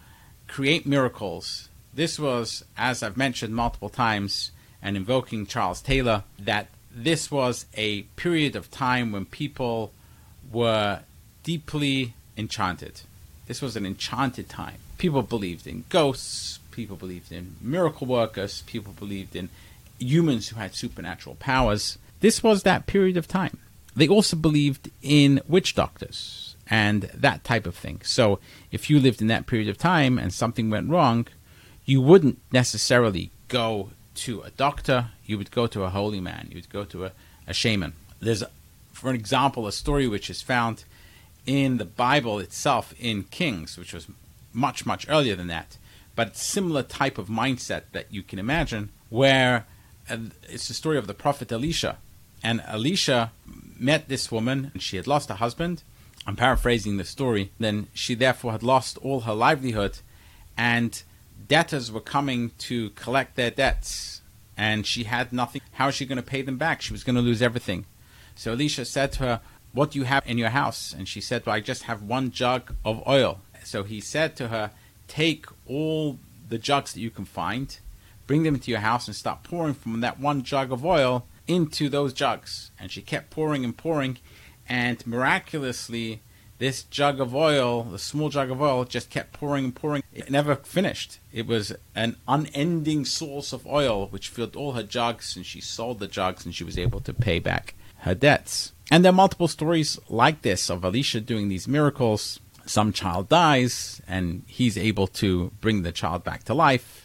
create 0.47 0.85
miracles 0.85 1.69
this 1.93 2.17
was, 2.17 2.63
as 2.75 3.03
I've 3.03 3.17
mentioned 3.17 3.55
multiple 3.55 3.89
times, 3.89 4.51
and 4.81 4.97
invoking 4.97 5.45
Charles 5.45 5.81
Taylor, 5.81 6.23
that 6.39 6.67
this 6.93 7.29
was 7.31 7.65
a 7.75 8.03
period 8.15 8.55
of 8.55 8.71
time 8.71 9.11
when 9.11 9.25
people 9.25 9.91
were 10.51 11.01
deeply 11.43 12.13
enchanted. 12.35 13.01
This 13.47 13.61
was 13.61 13.75
an 13.75 13.85
enchanted 13.85 14.49
time. 14.49 14.77
People 14.97 15.21
believed 15.21 15.67
in 15.67 15.85
ghosts, 15.89 16.59
people 16.71 16.95
believed 16.95 17.31
in 17.31 17.55
miracle 17.61 18.07
workers, 18.07 18.63
people 18.65 18.93
believed 18.93 19.35
in 19.35 19.49
humans 20.03 20.49
who 20.49 20.57
had 20.57 20.75
supernatural 20.75 21.35
powers. 21.35 21.97
This 22.19 22.43
was 22.43 22.63
that 22.63 22.87
period 22.87 23.17
of 23.17 23.27
time. 23.27 23.57
They 23.95 24.07
also 24.07 24.35
believed 24.35 24.89
in 25.01 25.41
witch 25.47 25.75
doctors 25.75 26.55
and 26.67 27.03
that 27.13 27.43
type 27.43 27.65
of 27.65 27.75
thing. 27.75 28.01
So 28.03 28.39
if 28.71 28.89
you 28.89 28.99
lived 28.99 29.21
in 29.21 29.27
that 29.27 29.45
period 29.45 29.69
of 29.69 29.77
time 29.77 30.17
and 30.17 30.33
something 30.33 30.69
went 30.69 30.89
wrong, 30.89 31.27
you 31.85 32.01
wouldn't 32.01 32.39
necessarily 32.51 33.29
go 33.47 33.89
to 34.15 34.41
a 34.41 34.51
doctor, 34.51 35.09
you 35.25 35.37
would 35.37 35.51
go 35.51 35.67
to 35.67 35.83
a 35.83 35.89
holy 35.89 36.21
man, 36.21 36.47
you 36.49 36.55
would 36.55 36.69
go 36.69 36.85
to 36.85 37.05
a, 37.05 37.11
a 37.47 37.53
shaman. 37.53 37.93
There's, 38.19 38.43
for 38.91 39.09
an 39.09 39.15
example, 39.15 39.67
a 39.67 39.71
story 39.71 40.07
which 40.07 40.29
is 40.29 40.41
found 40.41 40.85
in 41.45 41.77
the 41.77 41.85
Bible 41.85 42.39
itself 42.39 42.93
in 42.99 43.23
Kings, 43.23 43.77
which 43.77 43.93
was 43.93 44.07
much, 44.53 44.85
much 44.85 45.05
earlier 45.09 45.35
than 45.35 45.47
that, 45.47 45.77
but 46.15 46.37
similar 46.37 46.83
type 46.83 47.17
of 47.17 47.27
mindset 47.27 47.83
that 47.91 48.13
you 48.13 48.23
can 48.23 48.39
imagine, 48.39 48.89
where 49.09 49.65
it's 50.09 50.67
the 50.67 50.73
story 50.73 50.97
of 50.97 51.07
the 51.07 51.13
prophet 51.13 51.51
Elisha. 51.51 51.97
And 52.43 52.61
Elisha 52.67 53.31
met 53.79 54.09
this 54.09 54.31
woman, 54.31 54.71
and 54.73 54.81
she 54.81 54.97
had 54.97 55.07
lost 55.07 55.29
her 55.29 55.35
husband. 55.35 55.83
I'm 56.27 56.35
paraphrasing 56.35 56.97
the 56.97 57.03
story. 57.03 57.51
Then 57.59 57.87
she 57.93 58.15
therefore 58.15 58.51
had 58.51 58.63
lost 58.63 58.97
all 58.99 59.21
her 59.21 59.33
livelihood, 59.33 59.99
and 60.57 61.01
debtors 61.47 61.91
were 61.91 62.01
coming 62.01 62.51
to 62.59 62.89
collect 62.91 63.35
their 63.35 63.51
debts, 63.51 64.21
and 64.57 64.85
she 64.85 65.05
had 65.05 65.33
nothing. 65.33 65.61
How 65.73 65.87
is 65.89 65.95
she 65.95 66.05
going 66.05 66.17
to 66.17 66.23
pay 66.23 66.41
them 66.41 66.57
back? 66.57 66.81
She 66.81 66.93
was 66.93 67.03
going 67.03 67.15
to 67.15 67.21
lose 67.21 67.41
everything. 67.41 67.85
So 68.35 68.51
Elisha 68.51 68.85
said 68.85 69.11
to 69.13 69.19
her, 69.19 69.41
What 69.73 69.91
do 69.91 69.99
you 69.99 70.05
have 70.05 70.23
in 70.25 70.37
your 70.37 70.49
house? 70.49 70.93
And 70.97 71.07
she 71.07 71.21
said, 71.21 71.45
Well, 71.45 71.55
I 71.55 71.59
just 71.59 71.83
have 71.83 72.01
one 72.01 72.31
jug 72.31 72.73
of 72.83 73.05
oil. 73.07 73.39
So 73.63 73.83
he 73.83 74.01
said 74.01 74.35
to 74.37 74.49
her, 74.49 74.71
take 75.07 75.45
all 75.67 76.17
the 76.49 76.57
jugs 76.57 76.93
that 76.93 76.99
you 76.99 77.09
can 77.09 77.25
find, 77.25 77.77
bring 78.27 78.43
them 78.43 78.55
into 78.55 78.71
your 78.71 78.79
house, 78.79 79.07
and 79.07 79.15
start 79.15 79.43
pouring 79.43 79.73
from 79.73 80.01
that 80.01 80.19
one 80.19 80.43
jug 80.43 80.71
of 80.71 80.85
oil 80.85 81.25
into 81.47 81.89
those 81.89 82.13
jugs. 82.13 82.71
And 82.79 82.91
she 82.91 83.01
kept 83.01 83.29
pouring 83.29 83.63
and 83.63 83.75
pouring, 83.75 84.17
and 84.67 85.05
miraculously, 85.05 86.21
this 86.59 86.83
jug 86.83 87.19
of 87.19 87.35
oil, 87.35 87.83
the 87.83 87.99
small 87.99 88.29
jug 88.29 88.49
of 88.49 88.61
oil, 88.61 88.85
just 88.85 89.09
kept 89.09 89.33
pouring 89.33 89.65
and 89.65 89.75
pouring. 89.75 90.03
It 90.13 90.31
never 90.31 90.55
finished. 90.55 91.19
It 91.31 91.47
was 91.47 91.73
an 91.95 92.15
unending 92.27 93.05
source 93.05 93.51
of 93.51 93.67
oil 93.67 94.07
which 94.07 94.29
filled 94.29 94.55
all 94.55 94.73
her 94.73 94.83
jugs, 94.83 95.35
and 95.35 95.45
she 95.45 95.59
sold 95.59 95.99
the 95.99 96.07
jugs 96.07 96.45
and 96.45 96.55
she 96.55 96.63
was 96.63 96.77
able 96.77 97.01
to 97.01 97.13
pay 97.13 97.39
back 97.39 97.75
her 97.97 98.15
debts. 98.15 98.71
And 98.91 99.03
there 99.03 99.09
are 99.09 99.13
multiple 99.13 99.47
stories 99.47 99.99
like 100.07 100.41
this 100.41 100.69
of 100.69 100.85
Elisha 100.85 101.21
doing 101.21 101.49
these 101.49 101.67
miracles. 101.67 102.39
Some 102.65 102.93
child 102.93 103.27
dies, 103.27 104.01
and 104.07 104.43
he's 104.47 104.77
able 104.77 105.07
to 105.07 105.51
bring 105.59 105.81
the 105.81 105.91
child 105.91 106.23
back 106.23 106.43
to 106.45 106.53
life. 106.53 107.02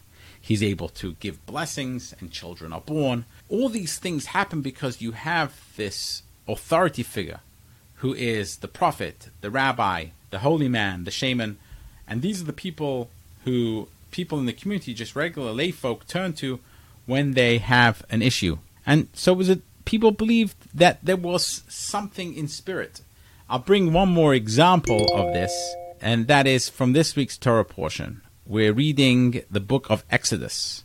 He's 0.49 0.63
able 0.63 0.89
to 0.89 1.13
give 1.21 1.45
blessings, 1.45 2.15
and 2.21 2.33
children 2.33 2.73
are 2.73 2.81
born. 2.81 3.27
All 3.51 3.69
these 3.69 3.99
things 3.99 4.25
happen 4.25 4.63
because 4.63 5.03
you 5.03 5.13
have 5.13 5.53
this 5.77 6.23
authority 6.49 7.03
figure 7.03 7.41
who 7.97 8.15
is 8.15 8.57
the 8.57 8.67
prophet, 8.67 9.29
the 9.43 9.51
rabbi, 9.51 10.07
the 10.31 10.39
holy 10.39 10.67
man, 10.67 11.05
the 11.05 11.11
shaman, 11.11 11.59
and 12.07 12.23
these 12.23 12.41
are 12.41 12.47
the 12.47 12.55
people 12.55 13.11
who 13.45 13.89
people 14.11 14.39
in 14.39 14.47
the 14.47 14.55
community, 14.55 14.95
just 14.95 15.15
regular 15.15 15.53
lay 15.53 15.71
folk, 15.71 16.07
turn 16.07 16.33
to 16.33 16.61
when 17.05 17.35
they 17.35 17.59
have 17.59 18.03
an 18.09 18.23
issue. 18.23 18.57
And 18.87 19.09
so 19.13 19.35
was 19.35 19.51
it 19.51 19.61
people 19.85 20.13
believed 20.13 20.57
that 20.73 20.99
there 21.05 21.19
was 21.19 21.63
something 21.69 22.35
in 22.35 22.49
spirit. 22.49 23.03
I'll 23.51 23.59
bring 23.59 23.93
one 23.93 24.09
more 24.09 24.33
example 24.33 25.05
of 25.13 25.35
this, 25.35 25.53
and 26.01 26.27
that 26.27 26.47
is 26.47 26.71
from 26.71 26.95
this 26.95 27.15
week's 27.15 27.37
Torah 27.37 27.67
portion. 27.67 28.23
We're 28.49 28.73
reading 28.73 29.43
the 29.51 29.61
book 29.61 29.91
of 29.91 30.05
Exodus. 30.11 30.83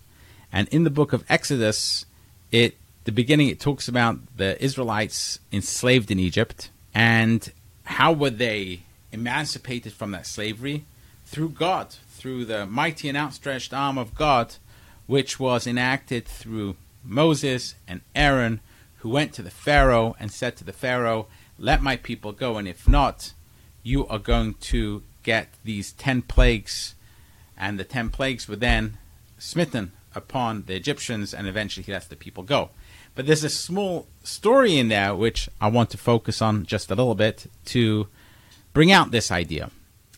And 0.51 0.67
in 0.67 0.83
the 0.83 0.89
book 0.89 1.13
of 1.13 1.23
Exodus, 1.29 2.05
it 2.51 2.75
the 3.05 3.11
beginning 3.13 3.47
it 3.47 3.61
talks 3.61 3.87
about 3.87 4.19
the 4.35 4.61
Israelites 4.61 5.39
enslaved 5.49 6.11
in 6.11 6.19
Egypt 6.19 6.69
and 6.93 7.49
how 7.85 8.11
were 8.11 8.29
they 8.29 8.81
emancipated 9.13 9.93
from 9.93 10.11
that 10.11 10.27
slavery? 10.27 10.83
Through 11.25 11.49
God, 11.51 11.95
through 12.09 12.43
the 12.43 12.65
mighty 12.65 13.07
and 13.07 13.17
outstretched 13.17 13.73
arm 13.73 13.97
of 13.97 14.13
God, 14.13 14.55
which 15.07 15.39
was 15.39 15.65
enacted 15.65 16.25
through 16.25 16.75
Moses 17.01 17.75
and 17.87 18.01
Aaron, 18.13 18.59
who 18.97 19.09
went 19.09 19.31
to 19.35 19.41
the 19.41 19.49
Pharaoh 19.49 20.17
and 20.19 20.33
said 20.33 20.57
to 20.57 20.65
the 20.65 20.73
Pharaoh, 20.73 21.27
Let 21.57 21.81
my 21.81 21.95
people 21.95 22.33
go, 22.33 22.57
and 22.57 22.67
if 22.67 22.89
not, 22.89 23.31
you 23.83 24.05
are 24.07 24.19
going 24.19 24.55
to 24.55 25.03
get 25.23 25.47
these 25.63 25.93
ten 25.93 26.23
plagues. 26.23 26.95
And 27.57 27.79
the 27.79 27.83
ten 27.83 28.09
plagues 28.09 28.47
were 28.47 28.55
then 28.55 28.97
smitten 29.37 29.91
upon 30.15 30.63
the 30.65 30.75
Egyptians, 30.75 31.33
and 31.33 31.47
eventually 31.47 31.83
he 31.83 31.91
lets 31.91 32.07
the 32.07 32.15
people 32.15 32.43
go. 32.43 32.69
But 33.15 33.27
there's 33.27 33.43
a 33.43 33.49
small 33.49 34.07
story 34.23 34.77
in 34.77 34.87
there 34.87 35.13
which 35.15 35.49
I 35.61 35.67
want 35.67 35.89
to 35.91 35.97
focus 35.97 36.41
on 36.41 36.65
just 36.65 36.89
a 36.89 36.95
little 36.95 37.15
bit 37.15 37.47
to 37.65 38.07
bring 38.73 38.91
out 38.91 39.11
this 39.11 39.31
idea. 39.31 39.69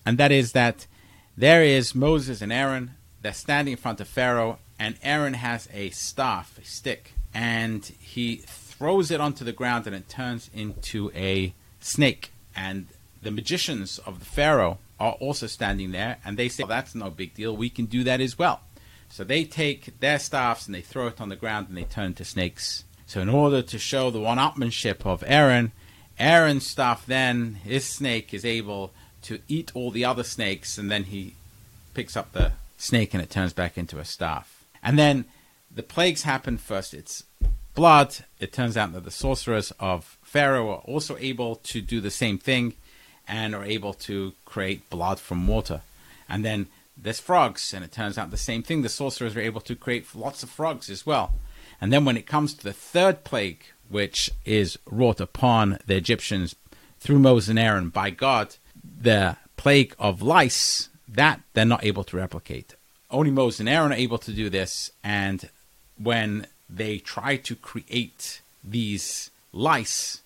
And 0.06 0.18
that 0.18 0.32
is 0.32 0.54
that 0.54 0.88
there 1.36 1.64
is 1.64 1.96
Moses 1.96 2.42
and 2.42 2.54
Aaron. 2.54 2.92
They're 3.22 3.34
standing 3.34 3.74
in 3.74 3.78
front 3.78 4.00
of 4.00 4.08
Pharaoh, 4.08 4.60
and 4.80 4.96
Aaron 5.04 5.34
has 5.34 5.68
a 5.74 5.90
staff, 5.90 6.58
a 6.58 6.66
stick, 6.66 7.14
and 7.34 7.86
he 8.00 8.38
throws 8.46 9.12
it 9.12 9.20
onto 9.20 9.44
the 9.44 9.52
ground 9.52 9.88
and 9.88 9.96
it 9.96 10.08
turns 10.08 10.50
into 10.54 11.12
a 11.14 11.54
snake. 11.80 12.32
And 12.56 12.88
the 13.22 13.32
magicians 13.32 14.00
of 14.00 14.20
the 14.20 14.26
Pharaoh 14.26 14.78
are 15.00 15.14
also 15.14 15.48
standing 15.48 15.92
there, 15.92 16.18
and 16.24 16.38
they 16.38 16.50
say, 16.50 16.64
well, 16.64 16.70
That's 16.70 16.96
no 16.96 17.10
big 17.10 17.34
deal. 17.34 17.56
We 17.56 17.70
can 17.70 17.86
do 17.86 18.04
that 18.04 18.22
as 18.22 18.38
well. 18.38 18.62
So 19.10 19.24
they 19.24 19.44
take 19.46 20.00
their 20.00 20.20
staffs 20.20 20.66
and 20.66 20.76
they 20.76 20.82
throw 20.82 21.08
it 21.08 21.22
on 21.22 21.30
the 21.30 21.36
ground 21.36 21.68
and 21.70 21.78
they 21.78 21.84
turn 21.84 22.14
to 22.16 22.26
snakes. 22.26 22.84
So 23.06 23.22
in 23.22 23.30
order 23.30 23.62
to 23.62 23.80
show 23.80 24.10
the 24.10 24.20
one-upmanship 24.20 25.06
of 25.06 25.24
Aaron, 25.28 25.72
Aaron's 26.18 26.68
staff 26.68 27.06
then, 27.06 27.56
his 27.56 27.86
snake 27.86 28.34
is 28.34 28.44
able 28.44 28.92
to 29.24 29.40
eat 29.48 29.72
all 29.76 29.92
the 29.92 30.06
other 30.06 30.24
snakes 30.24 30.78
and 30.78 30.90
then 30.90 31.06
he 31.06 31.36
picks 31.94 32.18
up 32.18 32.32
the 32.32 32.54
snake 32.78 33.14
and 33.14 33.22
it 33.22 33.30
turns 33.30 33.54
back 33.54 33.78
into 33.78 34.00
a 34.00 34.06
staff. 34.06 34.66
And 34.84 34.98
then 34.98 35.26
the 35.74 35.84
plagues 35.84 36.24
happen 36.24 36.58
first. 36.58 36.94
It's 36.94 37.24
blood. 37.74 38.18
It 38.40 38.54
turns 38.54 38.76
out 38.76 38.94
that 38.94 39.04
the 39.04 39.12
sorcerers 39.12 39.72
of 39.80 40.18
Pharaoh 40.24 40.70
are 40.72 40.80
also 40.80 41.18
able 41.18 41.56
to 41.58 41.82
do 41.82 42.02
the 42.02 42.12
same 42.12 42.38
thing 42.38 42.74
and 43.28 43.56
are 43.56 43.64
able 43.64 43.94
to 43.94 44.34
create 44.46 44.90
blood 44.90 45.20
from 45.20 45.48
water. 45.48 45.82
And 46.28 46.44
then 46.44 46.68
there's 46.98 47.20
frogs, 47.20 47.74
and 47.74 47.84
it 47.84 47.92
turns 47.92 48.18
out 48.18 48.32
the 48.32 48.38
same 48.38 48.64
thing. 48.64 48.82
The 48.82 48.90
sorcerers 48.90 49.36
are 49.36 49.42
able 49.42 49.62
to 49.62 49.76
create 49.76 50.16
lots 50.16 50.44
of 50.44 50.50
frogs 50.50 50.90
as 50.90 51.06
well. 51.06 51.34
And 51.82 51.92
then 51.92 52.06
when 52.06 52.18
it 52.18 52.26
comes 52.26 52.54
to 52.54 52.64
the 52.64 52.74
third 52.74 53.24
plague, 53.24 53.64
which 53.90 54.32
is 54.46 54.80
wrought 54.90 55.20
upon 55.20 55.80
the 55.86 55.96
Egyptians 55.96 56.56
through 57.00 57.20
Moses 57.20 57.50
and 57.50 57.60
Aaron 57.60 57.90
by 57.90 58.10
God, 58.10 58.56
the 59.02 59.38
plague 59.58 59.96
of 60.00 60.22
lice, 60.22 60.90
that 61.08 61.42
they're 61.54 61.66
not 61.66 61.84
able 61.84 62.04
to 62.06 62.18
replicate. 62.18 62.76
Only 63.12 63.32
Moses 63.32 63.60
and 63.60 63.70
Aaron 63.70 63.92
are 63.92 63.96
able 63.96 64.18
to 64.20 64.32
do 64.32 64.50
this, 64.50 64.92
and 65.04 65.50
when 66.02 66.48
they 66.70 66.98
try 66.98 67.38
to 67.38 67.56
create 67.56 68.42
these 68.64 69.30
lice, 69.54 70.22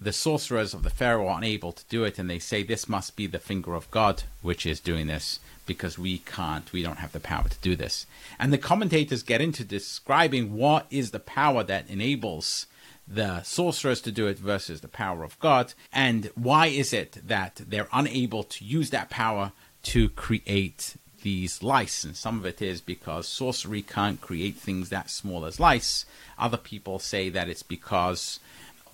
the 0.00 0.12
sorcerers 0.12 0.72
of 0.72 0.82
the 0.82 0.90
Pharaoh 0.90 1.28
are 1.28 1.38
unable 1.38 1.72
to 1.72 1.84
do 1.88 2.04
it, 2.04 2.18
and 2.18 2.28
they 2.28 2.38
say 2.38 2.62
this 2.62 2.88
must 2.88 3.16
be 3.16 3.26
the 3.26 3.38
finger 3.38 3.74
of 3.74 3.90
God 3.90 4.22
which 4.40 4.64
is 4.64 4.80
doing 4.80 5.06
this 5.06 5.40
because 5.66 5.98
we 5.98 6.18
can't, 6.18 6.72
we 6.72 6.82
don't 6.82 6.98
have 6.98 7.12
the 7.12 7.20
power 7.20 7.46
to 7.48 7.58
do 7.60 7.76
this. 7.76 8.06
And 8.38 8.52
the 8.52 8.58
commentators 8.58 9.22
get 9.22 9.40
into 9.40 9.62
describing 9.62 10.56
what 10.56 10.86
is 10.90 11.10
the 11.10 11.20
power 11.20 11.62
that 11.64 11.88
enables 11.88 12.66
the 13.06 13.42
sorcerers 13.42 14.00
to 14.00 14.12
do 14.12 14.26
it 14.26 14.38
versus 14.38 14.80
the 14.80 14.88
power 14.88 15.22
of 15.22 15.38
God, 15.38 15.74
and 15.92 16.30
why 16.34 16.66
is 16.66 16.92
it 16.92 17.18
that 17.26 17.60
they're 17.68 17.88
unable 17.92 18.42
to 18.44 18.64
use 18.64 18.90
that 18.90 19.10
power 19.10 19.52
to 19.82 20.08
create 20.10 20.96
these 21.22 21.62
lice. 21.62 22.04
And 22.04 22.16
some 22.16 22.38
of 22.38 22.46
it 22.46 22.62
is 22.62 22.80
because 22.80 23.28
sorcery 23.28 23.82
can't 23.82 24.20
create 24.20 24.56
things 24.56 24.88
that 24.88 25.10
small 25.10 25.44
as 25.44 25.60
lice. 25.60 26.06
Other 26.38 26.56
people 26.56 26.98
say 26.98 27.28
that 27.28 27.48
it's 27.48 27.62
because 27.62 28.40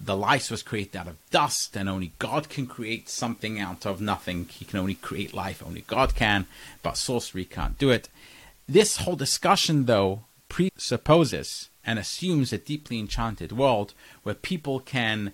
the 0.01 0.17
lice 0.17 0.51
was 0.51 0.63
created 0.63 0.97
out 0.97 1.09
of 1.09 1.17
dust, 1.31 1.77
and 1.77 1.89
only 1.89 2.13
God 2.19 2.49
can 2.49 2.67
create 2.67 3.09
something 3.09 3.59
out 3.59 3.87
of 3.87 4.01
nothing. 4.01 4.47
He 4.47 4.65
can 4.65 4.79
only 4.79 4.95
create 4.95 5.35
life, 5.35 5.63
only 5.65 5.83
God 5.83 6.15
can, 6.15 6.47
but 6.83 6.97
sorcery 6.97 7.45
can't 7.45 7.79
do 7.79 7.91
it. 7.91 8.09
This 8.69 8.99
whole 8.99 9.17
discussion, 9.17 9.87
though, 9.87 10.25
presupposes 10.49 11.69
and 11.85 11.99
assumes 11.99 12.53
a 12.53 12.59
deeply 12.59 12.99
enchanted 12.99 13.53
world 13.53 13.95
where 14.23 14.35
people 14.35 14.81
can 14.81 15.33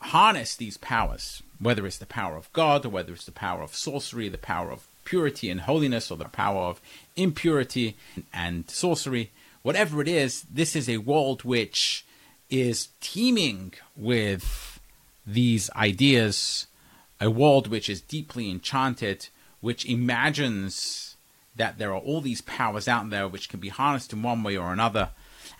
harness 0.00 0.54
these 0.54 0.76
powers, 0.76 1.42
whether 1.58 1.86
it's 1.86 1.98
the 1.98 2.06
power 2.06 2.36
of 2.36 2.52
God, 2.52 2.86
or 2.86 2.90
whether 2.90 3.12
it's 3.12 3.24
the 3.24 3.32
power 3.32 3.62
of 3.62 3.74
sorcery, 3.74 4.28
the 4.28 4.38
power 4.38 4.70
of 4.70 4.86
purity 5.04 5.50
and 5.50 5.62
holiness, 5.62 6.10
or 6.10 6.16
the 6.16 6.26
power 6.26 6.62
of 6.62 6.80
impurity 7.16 7.96
and 8.32 8.70
sorcery. 8.70 9.30
Whatever 9.62 10.00
it 10.00 10.08
is, 10.08 10.42
this 10.42 10.76
is 10.76 10.88
a 10.88 10.98
world 10.98 11.42
which 11.42 12.04
is 12.50 12.88
teeming 13.00 13.74
with 13.96 14.80
these 15.26 15.70
ideas, 15.72 16.66
a 17.20 17.30
world 17.30 17.68
which 17.68 17.88
is 17.88 18.00
deeply 18.00 18.50
enchanted, 18.50 19.28
which 19.60 19.84
imagines 19.84 21.16
that 21.56 21.78
there 21.78 21.92
are 21.92 22.00
all 22.00 22.20
these 22.20 22.40
powers 22.40 22.88
out 22.88 23.10
there 23.10 23.28
which 23.28 23.48
can 23.48 23.60
be 23.60 23.68
harnessed 23.68 24.12
in 24.12 24.22
one 24.22 24.42
way 24.42 24.56
or 24.56 24.72
another. 24.72 25.10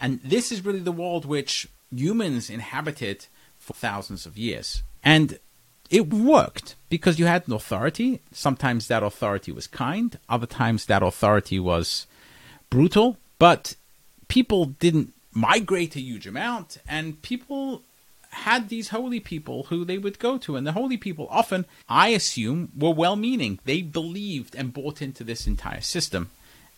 And 0.01 0.21
this 0.23 0.51
is 0.53 0.65
really 0.65 0.79
the 0.79 0.93
world 0.93 1.25
which 1.25 1.69
humans 1.95 2.49
inhabited 2.49 3.27
for 3.59 3.75
thousands 3.75 4.25
of 4.25 4.39
years. 4.39 4.83
And 5.03 5.39
it 5.91 6.13
worked 6.13 6.77
because 6.89 7.19
you 7.19 7.27
had 7.27 7.49
an 7.49 7.55
authority. 7.55 8.21
Sometimes 8.33 8.89
that 8.89 9.03
authority 9.03 9.53
was 9.53 9.67
kind, 9.67 10.19
other 10.29 10.47
times 10.47 10.87
that 10.87 11.03
authority 11.03 11.59
was 11.59 12.07
brutal, 12.71 13.17
but 13.39 13.75
people 14.29 14.67
didn't 14.67 15.15
migrate 15.33 15.97
a 15.97 16.01
huge 16.01 16.27
amount, 16.27 16.79
and 16.89 17.21
people 17.23 17.83
had 18.31 18.69
these 18.69 18.89
holy 18.89 19.21
people 19.21 19.65
who 19.65 19.85
they 19.85 19.99
would 19.99 20.19
go 20.19 20.39
to. 20.39 20.57
And 20.57 20.67
the 20.67 20.73
holy 20.73 20.97
people 20.97 21.29
often, 21.31 21.65
I 21.89 22.09
assume, 22.09 22.71
were 22.77 22.93
well 22.93 23.17
meaning. 23.17 23.59
They 23.65 23.83
believed 23.83 24.55
and 24.55 24.73
bought 24.73 25.01
into 25.01 25.25
this 25.25 25.47
entire 25.47 25.81
system 25.81 26.31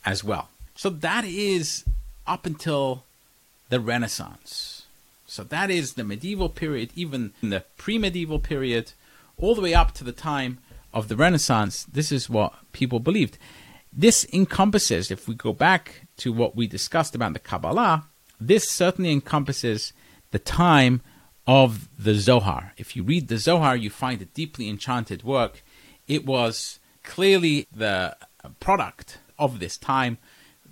as 0.04 0.22
well. 0.22 0.48
So 0.74 0.90
that 0.90 1.24
is 1.24 1.84
up 2.26 2.46
until 2.46 3.04
the 3.68 3.80
Renaissance. 3.80 4.86
So 5.26 5.44
that 5.44 5.70
is 5.70 5.94
the 5.94 6.04
medieval 6.04 6.48
period, 6.48 6.90
even 6.96 7.32
in 7.42 7.50
the 7.50 7.64
pre 7.76 7.98
medieval 7.98 8.38
period, 8.38 8.92
all 9.36 9.54
the 9.54 9.60
way 9.60 9.74
up 9.74 9.92
to 9.94 10.04
the 10.04 10.12
time 10.12 10.58
of 10.92 11.08
the 11.08 11.16
Renaissance. 11.16 11.84
This 11.84 12.10
is 12.10 12.28
what 12.28 12.54
people 12.72 13.00
believed. 13.00 13.38
This 13.92 14.26
encompasses, 14.32 15.10
if 15.10 15.26
we 15.26 15.34
go 15.34 15.52
back 15.52 16.06
to 16.18 16.32
what 16.32 16.54
we 16.54 16.66
discussed 16.66 17.14
about 17.14 17.32
the 17.32 17.38
Kabbalah, 17.38 18.06
this 18.40 18.68
certainly 18.68 19.12
encompasses 19.12 19.92
the 20.30 20.38
time 20.38 21.02
of 21.46 21.88
the 21.98 22.14
Zohar. 22.14 22.72
If 22.76 22.96
you 22.96 23.02
read 23.02 23.28
the 23.28 23.38
Zohar, 23.38 23.76
you 23.76 23.90
find 23.90 24.22
a 24.22 24.26
deeply 24.26 24.68
enchanted 24.68 25.22
work. 25.24 25.62
It 26.06 26.24
was 26.24 26.78
clearly 27.02 27.66
the 27.74 28.16
product 28.60 29.18
of 29.38 29.58
this 29.58 29.76
time, 29.76 30.18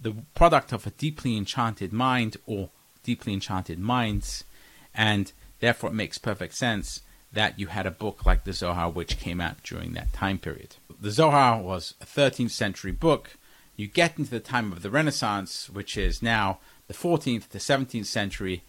the 0.01 0.15
product 0.35 0.73
of 0.73 0.87
a 0.87 0.91
deeply 0.91 1.37
enchanted 1.37 1.93
mind 1.93 2.37
or 2.47 2.71
deeply 3.03 3.33
enchanted 3.33 3.79
minds, 3.79 4.45
and 4.95 5.33
therefore 5.61 5.91
it 5.91 5.95
makes 5.95 6.19
perfect 6.19 6.55
sense 6.55 7.03
that 7.33 7.59
you 7.59 7.67
had 7.67 7.87
a 7.87 7.91
book 7.91 8.25
like 8.25 8.45
the 8.45 8.53
Zohar 8.53 8.91
which 8.91 9.19
came 9.19 9.41
out 9.41 9.63
during 9.63 9.93
that 9.93 10.13
time 10.13 10.39
period. 10.39 10.77
The 11.01 11.11
Zohar 11.11 11.61
was 11.61 11.95
a 12.01 12.07
13th 12.07 12.51
century 12.51 12.93
book. 12.93 13.37
You 13.77 13.87
get 13.87 14.19
into 14.19 14.31
the 14.31 14.41
time 14.41 14.73
of 14.73 14.83
the 14.83 14.91
Renaissance, 14.91 15.69
which 15.69 15.97
is 15.97 16.23
now 16.23 16.59
the 16.89 16.95
14th 16.95 17.49
to 17.51 17.59
17th 17.59 18.07
century, 18.07 18.63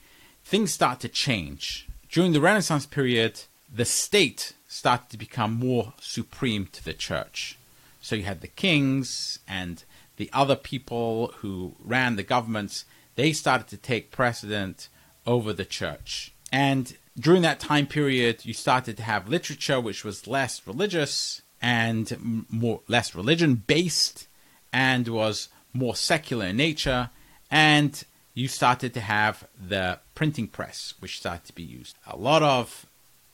things 0.43 0.71
start 0.71 0.99
to 0.99 1.09
change. 1.09 1.87
During 2.09 2.33
the 2.33 2.41
Renaissance 2.41 2.85
period, 2.85 3.41
the 3.73 3.85
state 3.85 4.53
started 4.67 5.09
to 5.09 5.17
become 5.17 5.53
more 5.53 5.93
supreme 5.99 6.67
to 6.67 6.83
the 6.83 6.93
church. 6.93 7.57
So 8.01 8.15
you 8.15 8.23
had 8.23 8.41
the 8.41 8.47
kings 8.47 9.39
and 9.47 9.83
the 10.17 10.29
other 10.33 10.55
people 10.55 11.33
who 11.37 11.75
ran 11.79 12.15
the 12.15 12.23
governments, 12.23 12.85
they 13.15 13.31
started 13.31 13.67
to 13.67 13.77
take 13.77 14.11
precedent 14.11 14.89
over 15.25 15.53
the 15.53 15.65
church. 15.65 16.33
And 16.51 16.95
during 17.17 17.41
that 17.43 17.59
time 17.59 17.87
period, 17.87 18.45
you 18.45 18.53
started 18.53 18.97
to 18.97 19.03
have 19.03 19.29
literature 19.29 19.79
which 19.79 20.03
was 20.03 20.27
less 20.27 20.65
religious 20.65 21.41
and 21.61 22.45
more 22.49 22.81
less 22.87 23.13
religion 23.13 23.55
based 23.55 24.27
and 24.71 25.07
was 25.07 25.49
more 25.73 25.95
secular 25.95 26.47
in 26.47 26.57
nature 26.57 27.09
and 27.51 28.03
you 28.39 28.47
started 28.47 28.93
to 28.93 29.01
have 29.01 29.45
the 29.59 29.99
printing 30.15 30.47
press 30.47 30.93
which 30.99 31.19
started 31.19 31.45
to 31.45 31.53
be 31.53 31.63
used. 31.63 31.97
A 32.07 32.15
lot 32.15 32.41
of 32.41 32.85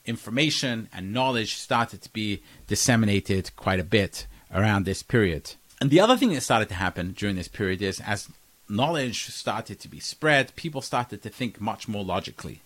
information 0.04 0.90
and 0.92 1.14
knowledge 1.14 1.56
started 1.58 2.02
to 2.02 2.12
be 2.12 2.42
disseminated 2.68 3.52
quite 3.56 3.80
a 3.80 3.84
bit 3.84 4.26
around 4.52 4.86
this 4.86 5.04
period. 5.04 5.54
And 5.80 5.92
the 5.92 6.00
other 6.00 6.18
thing 6.18 6.34
that 6.34 6.42
started 6.42 6.70
to 6.70 6.76
happen 6.76 7.14
during 7.16 7.36
this 7.36 7.48
period 7.48 7.82
is 7.84 8.00
as 8.00 8.30
knowledge 8.68 9.28
started 9.28 9.80
to 9.80 9.88
be 9.88 10.00
spread 10.00 10.56
people 10.56 10.82
started 10.82 11.22
to 11.22 11.30
think 11.30 11.62
much 11.62 11.88
more 11.88 12.04
logically. 12.04 12.62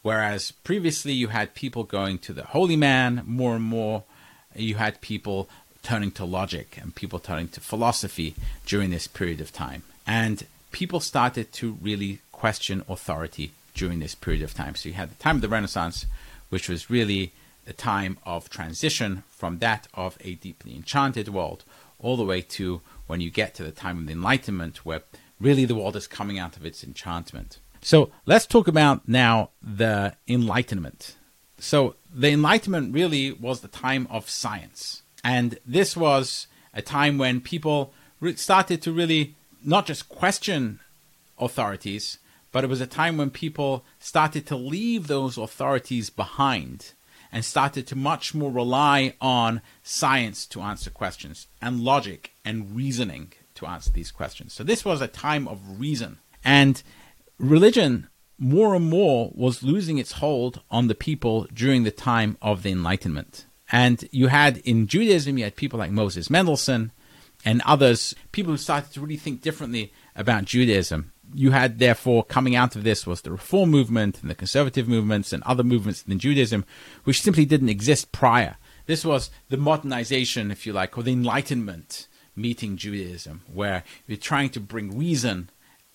Whereas 0.00 0.50
previously 0.50 1.12
you 1.12 1.28
had 1.28 1.54
people 1.54 1.84
going 1.84 2.18
to 2.20 2.32
the 2.32 2.44
holy 2.44 2.76
man 2.76 3.22
more 3.26 3.54
and 3.54 3.64
more, 3.64 4.04
you 4.56 4.76
had 4.76 5.02
people 5.02 5.48
turning 5.82 6.10
to 6.12 6.24
logic 6.24 6.78
and 6.80 6.94
people 6.94 7.18
turning 7.18 7.48
to 7.48 7.60
philosophy 7.60 8.34
during 8.64 8.90
this 8.90 9.06
period 9.06 9.42
of 9.42 9.52
time. 9.52 9.82
And 10.06 10.46
people 10.72 11.00
started 11.00 11.52
to 11.52 11.78
really 11.80 12.20
question 12.32 12.84
authority 12.88 13.52
during 13.74 14.00
this 14.00 14.14
period 14.14 14.42
of 14.42 14.54
time. 14.54 14.74
So 14.74 14.88
you 14.88 14.94
had 14.94 15.10
the 15.10 15.22
time 15.22 15.36
of 15.36 15.42
the 15.42 15.48
Renaissance, 15.48 16.06
which 16.48 16.68
was 16.68 16.90
really 16.90 17.32
the 17.64 17.72
time 17.72 18.18
of 18.24 18.50
transition 18.50 19.22
from 19.28 19.58
that 19.60 19.86
of 19.94 20.18
a 20.20 20.34
deeply 20.34 20.74
enchanted 20.74 21.28
world 21.28 21.64
all 21.98 22.16
the 22.16 22.24
way 22.24 22.40
to 22.40 22.80
when 23.06 23.20
you 23.20 23.30
get 23.30 23.54
to 23.54 23.62
the 23.62 23.70
time 23.70 23.98
of 23.98 24.06
the 24.06 24.12
Enlightenment, 24.12 24.84
where 24.84 25.02
really 25.40 25.64
the 25.64 25.74
world 25.74 25.94
is 25.94 26.06
coming 26.08 26.38
out 26.38 26.56
of 26.56 26.66
its 26.66 26.82
enchantment. 26.82 27.58
So 27.80 28.10
let's 28.26 28.46
talk 28.46 28.68
about 28.68 29.08
now 29.08 29.50
the 29.62 30.14
Enlightenment. 30.26 31.16
So 31.58 31.94
the 32.12 32.30
Enlightenment 32.30 32.92
really 32.92 33.32
was 33.32 33.60
the 33.60 33.68
time 33.68 34.08
of 34.10 34.28
science. 34.28 35.02
And 35.22 35.58
this 35.64 35.96
was 35.96 36.48
a 36.74 36.82
time 36.82 37.18
when 37.18 37.40
people 37.40 37.92
started 38.34 38.82
to 38.82 38.92
really 38.92 39.36
not 39.64 39.86
just 39.86 40.08
question 40.08 40.80
authorities, 41.38 42.18
but 42.50 42.64
it 42.64 42.68
was 42.68 42.80
a 42.80 42.86
time 42.86 43.16
when 43.16 43.30
people 43.30 43.84
started 43.98 44.46
to 44.46 44.56
leave 44.56 45.06
those 45.06 45.38
authorities 45.38 46.10
behind 46.10 46.92
and 47.32 47.44
started 47.44 47.86
to 47.86 47.96
much 47.96 48.34
more 48.34 48.50
rely 48.52 49.14
on 49.20 49.62
science 49.82 50.44
to 50.46 50.60
answer 50.60 50.90
questions 50.90 51.46
and 51.62 51.80
logic 51.80 52.32
and 52.44 52.76
reasoning 52.76 53.32
to 53.54 53.66
answer 53.66 53.90
these 53.90 54.10
questions. 54.10 54.52
So 54.52 54.62
this 54.62 54.84
was 54.84 55.00
a 55.00 55.08
time 55.08 55.48
of 55.48 55.80
reason. 55.80 56.18
And 56.44 56.82
religion 57.38 58.08
more 58.38 58.74
and 58.74 58.88
more 58.88 59.30
was 59.34 59.62
losing 59.62 59.98
its 59.98 60.12
hold 60.12 60.60
on 60.70 60.88
the 60.88 60.94
people 60.94 61.46
during 61.54 61.84
the 61.84 61.90
time 61.90 62.36
of 62.42 62.62
the 62.62 62.72
Enlightenment. 62.72 63.46
And 63.70 64.06
you 64.10 64.26
had 64.26 64.58
in 64.58 64.86
Judaism, 64.86 65.38
you 65.38 65.44
had 65.44 65.56
people 65.56 65.78
like 65.78 65.90
Moses 65.90 66.28
Mendelssohn 66.28 66.92
and 67.44 67.62
others, 67.62 68.14
people 68.30 68.52
who 68.52 68.56
started 68.58 68.92
to 68.92 69.00
really 69.00 69.16
think 69.16 69.42
differently 69.42 69.92
about 70.14 70.44
Judaism. 70.44 71.12
You 71.34 71.52
had, 71.52 71.78
therefore, 71.78 72.24
coming 72.24 72.54
out 72.54 72.76
of 72.76 72.84
this 72.84 73.06
was 73.06 73.22
the 73.22 73.32
Reform 73.32 73.70
movement 73.70 74.20
and 74.20 74.30
the 74.30 74.34
conservative 74.34 74.86
movements 74.86 75.32
and 75.32 75.42
other 75.44 75.64
movements 75.64 76.04
in 76.06 76.18
Judaism, 76.18 76.64
which 77.04 77.22
simply 77.22 77.44
didn't 77.44 77.70
exist 77.70 78.12
prior. 78.12 78.56
This 78.86 79.04
was 79.04 79.30
the 79.48 79.56
modernization, 79.56 80.50
if 80.50 80.66
you 80.66 80.72
like, 80.72 80.96
or 80.98 81.02
the 81.02 81.12
Enlightenment 81.12 82.06
meeting 82.36 82.76
Judaism, 82.76 83.42
where 83.52 83.84
you're 84.06 84.16
trying 84.18 84.50
to 84.50 84.60
bring 84.60 84.96
reason 84.96 85.50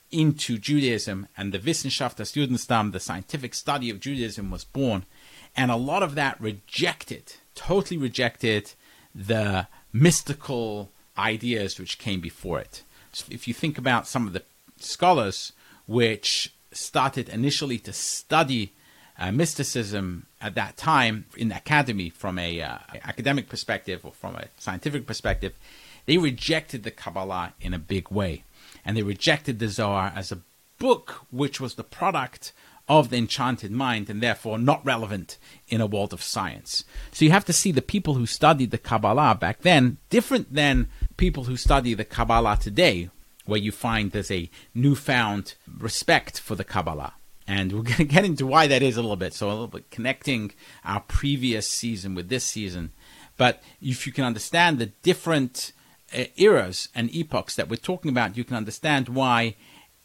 into 0.09 0.57
Judaism, 0.57 1.27
and 1.35 1.53
the 1.53 1.59
Wissenschaft 1.59 2.15
des 2.15 2.23
Judentum, 2.23 2.93
the 2.93 2.99
scientific 2.99 3.53
study 3.53 3.89
of 3.89 3.99
Judaism, 3.99 4.49
was 4.49 4.63
born. 4.63 5.05
And 5.55 5.69
a 5.69 5.75
lot 5.75 6.01
of 6.01 6.15
that 6.15 6.39
rejected, 6.39 7.33
totally 7.55 7.97
rejected 7.97 8.71
the 9.13 9.67
mystical 9.91 10.91
ideas 11.17 11.79
which 11.79 11.99
came 11.99 12.19
before 12.19 12.59
it. 12.59 12.83
So 13.11 13.25
if 13.29 13.47
you 13.47 13.53
think 13.53 13.77
about 13.77 14.07
some 14.07 14.27
of 14.27 14.33
the 14.33 14.43
scholars 14.79 15.53
which 15.87 16.53
started 16.71 17.29
initially 17.29 17.79
to 17.79 17.93
study 17.93 18.73
uh, 19.17 19.31
mysticism 19.31 20.27
at 20.39 20.55
that 20.55 20.77
time 20.77 21.25
in 21.35 21.49
the 21.49 21.57
academy 21.57 22.09
from 22.09 22.37
a 22.37 22.61
uh, 22.61 22.77
academic 23.03 23.49
perspective 23.49 24.05
or 24.05 24.11
from 24.11 24.35
a 24.35 24.45
scientific 24.57 25.07
perspective, 25.07 25.53
they 26.05 26.17
rejected 26.17 26.83
the 26.83 26.91
Kabbalah 26.91 27.53
in 27.59 27.73
a 27.73 27.79
big 27.79 28.11
way 28.11 28.43
and 28.85 28.95
they 28.95 29.03
rejected 29.03 29.59
the 29.59 29.67
Zohar 29.67 30.13
as 30.15 30.31
a 30.31 30.39
book 30.77 31.25
which 31.31 31.59
was 31.59 31.75
the 31.75 31.83
product 31.83 32.53
of 32.87 33.09
the 33.09 33.17
enchanted 33.17 33.71
mind 33.71 34.09
and 34.09 34.21
therefore 34.21 34.57
not 34.57 34.85
relevant 34.85 35.37
in 35.67 35.81
a 35.81 35.85
world 35.85 36.13
of 36.13 36.23
science. 36.23 36.83
So 37.11 37.25
you 37.25 37.31
have 37.31 37.45
to 37.45 37.53
see 37.53 37.71
the 37.71 37.81
people 37.81 38.13
who 38.13 38.25
studied 38.25 38.71
the 38.71 38.77
Kabbalah 38.77 39.35
back 39.39 39.61
then 39.61 39.97
different 40.09 40.53
than 40.53 40.87
people 41.17 41.45
who 41.45 41.57
study 41.57 41.93
the 41.93 42.05
Kabbalah 42.05 42.57
today, 42.57 43.09
where 43.45 43.59
you 43.59 43.71
find 43.71 44.11
there's 44.11 44.31
a 44.31 44.49
newfound 44.73 45.55
respect 45.77 46.39
for 46.39 46.55
the 46.55 46.63
Kabbalah. 46.63 47.13
And 47.45 47.71
we're 47.73 47.81
going 47.83 47.97
to 47.97 48.05
get 48.05 48.25
into 48.25 48.47
why 48.47 48.67
that 48.67 48.81
is 48.81 48.95
a 48.95 49.01
little 49.01 49.15
bit. 49.15 49.33
So, 49.33 49.47
a 49.47 49.51
little 49.51 49.67
bit 49.67 49.91
connecting 49.91 50.53
our 50.85 51.01
previous 51.01 51.67
season 51.67 52.15
with 52.15 52.29
this 52.29 52.43
season. 52.43 52.91
But 53.35 53.61
if 53.81 54.07
you 54.07 54.13
can 54.13 54.23
understand 54.23 54.79
the 54.79 54.87
different 54.87 55.73
uh, 56.17 56.25
eras 56.37 56.89
and 56.95 57.13
epochs 57.13 57.55
that 57.55 57.69
we're 57.69 57.75
talking 57.77 58.09
about, 58.09 58.37
you 58.37 58.43
can 58.43 58.57
understand 58.57 59.09
why 59.09 59.55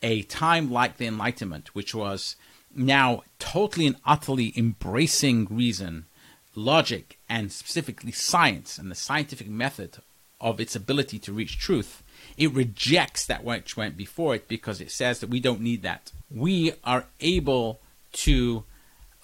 a 0.03 0.23
time 0.23 0.71
like 0.71 0.97
the 0.97 1.07
Enlightenment, 1.07 1.75
which 1.75 1.95
was 1.95 2.37
now 2.75 3.23
totally 3.39 3.87
and 3.87 3.97
utterly 4.05 4.53
embracing 4.57 5.47
reason, 5.51 6.07
logic, 6.55 7.19
and 7.29 7.53
specifically 7.53 8.13
science 8.13 8.79
and 8.79 8.91
the 8.91 8.95
scientific 8.95 9.49
method 9.49 9.99
of 10.41 10.61
its 10.61 10.75
ability 10.75 11.19
to 11.21 11.33
reach 11.33 11.59
truth, 11.59 12.03
it 12.37 12.53
rejects 12.53 13.27
that 13.27 13.45
which 13.45 13.77
went 13.77 13.97
before 13.97 14.35
it 14.35 14.49
because 14.49 14.81
it 14.81 14.91
says 14.91 15.21
that 15.21 15.31
we 15.31 15.41
don't 15.41 15.61
need 15.61 15.83
that. 15.83 16.13
We 16.31 16.73
are 16.85 17.07
able 17.21 17.81
to 18.13 18.65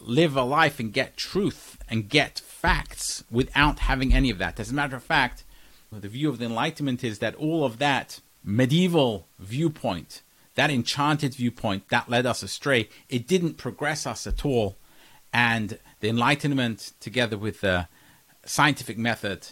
live 0.01 0.37
a 0.37 0.43
life 0.43 0.79
and 0.79 0.93
get 0.93 1.17
truth 1.17 1.77
and 1.89 2.09
get 2.09 2.39
facts 2.39 3.25
without 3.31 3.81
having 3.81 4.15
any 4.15 4.31
of 4.31 4.39
that. 4.39 4.61
As 4.61 4.71
a 4.71 4.75
matter 4.75 4.97
of 4.97 5.03
fact, 5.03 5.43
the 5.91 6.09
view 6.09 6.29
of 6.29 6.39
the 6.39 6.45
Enlightenment 6.45 7.03
is 7.03 7.19
that 7.19 7.35
all 7.35 7.65
of 7.65 7.79
that 7.79 8.21
medieval 8.45 9.27
viewpoint, 9.39 10.23
that 10.59 10.73
enchanted 10.73 11.35
viewpoint, 11.35 11.89
that 11.89 12.11
led 12.11 12.27
us 12.27 12.43
astray. 12.43 12.89
It 13.09 13.29
didn't 13.29 13.59
progress 13.59 14.09
us 14.09 14.27
at 14.27 14.45
all. 14.45 14.77
And 15.33 15.79
the 16.01 16.09
Enlightenment, 16.09 16.95
together 16.99 17.39
with 17.39 17.61
the 17.61 17.87
scientific 18.45 18.99
method, 18.99 19.51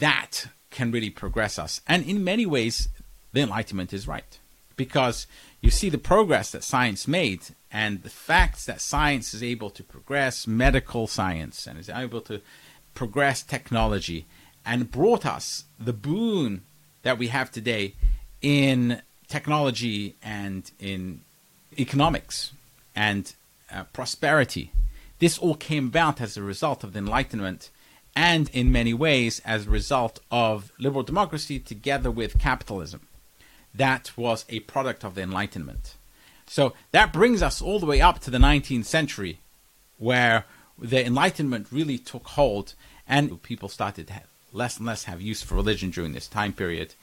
that 0.00 0.48
can 0.70 0.90
really 0.90 1.10
progress 1.10 1.60
us. 1.60 1.80
And 1.86 2.04
in 2.04 2.24
many 2.24 2.44
ways, 2.44 2.88
the 3.32 3.42
Enlightenment 3.42 3.92
is 3.92 4.08
right. 4.08 4.40
Because 4.74 5.28
you 5.60 5.70
see 5.70 5.90
the 5.90 5.96
progress 5.96 6.50
that 6.50 6.64
science 6.64 7.06
made 7.06 7.42
and 7.70 8.02
the 8.02 8.10
facts 8.10 8.64
that 8.64 8.80
science 8.80 9.32
is 9.32 9.44
able 9.44 9.70
to 9.70 9.84
progress, 9.84 10.44
medical 10.44 11.06
science, 11.06 11.68
and 11.68 11.78
is 11.78 11.88
able 11.88 12.20
to 12.22 12.40
progress 12.94 13.44
technology 13.44 14.26
and 14.64 14.90
brought 14.90 15.24
us 15.24 15.66
the 15.78 15.92
boon 15.92 16.64
that 17.02 17.16
we 17.16 17.28
have 17.28 17.52
today 17.52 17.94
in 18.42 19.02
technology 19.28 20.14
and 20.22 20.70
in 20.78 21.20
economics 21.78 22.52
and 22.94 23.32
uh, 23.72 23.84
prosperity. 23.92 24.70
This 25.18 25.38
all 25.38 25.54
came 25.54 25.86
about 25.86 26.20
as 26.20 26.36
a 26.36 26.42
result 26.42 26.84
of 26.84 26.92
the 26.92 26.98
Enlightenment 26.98 27.70
and, 28.14 28.48
in 28.50 28.72
many 28.72 28.94
ways, 28.94 29.40
as 29.44 29.66
a 29.66 29.70
result 29.70 30.20
of 30.30 30.72
liberal 30.78 31.02
democracy 31.02 31.58
together 31.58 32.10
with 32.10 32.38
capitalism. 32.38 33.06
That 33.74 34.16
was 34.16 34.44
a 34.48 34.60
product 34.60 35.04
of 35.04 35.14
the 35.14 35.22
Enlightenment. 35.22 35.94
So 36.46 36.74
that 36.92 37.12
brings 37.12 37.42
us 37.42 37.60
all 37.60 37.78
the 37.78 37.86
way 37.86 38.00
up 38.00 38.20
to 38.20 38.30
the 38.30 38.38
19th 38.38 38.84
century, 38.86 39.38
where 39.98 40.44
the 40.78 41.04
Enlightenment 41.04 41.68
really 41.70 41.98
took 41.98 42.26
hold 42.28 42.74
and 43.08 43.42
people 43.42 43.68
started 43.68 44.12
less 44.52 44.78
and 44.78 44.86
less 44.86 45.04
have 45.04 45.20
use 45.20 45.42
for 45.42 45.54
religion 45.54 45.90
during 45.90 46.12
this 46.12 46.28
time 46.28 46.52
period. 46.52 46.94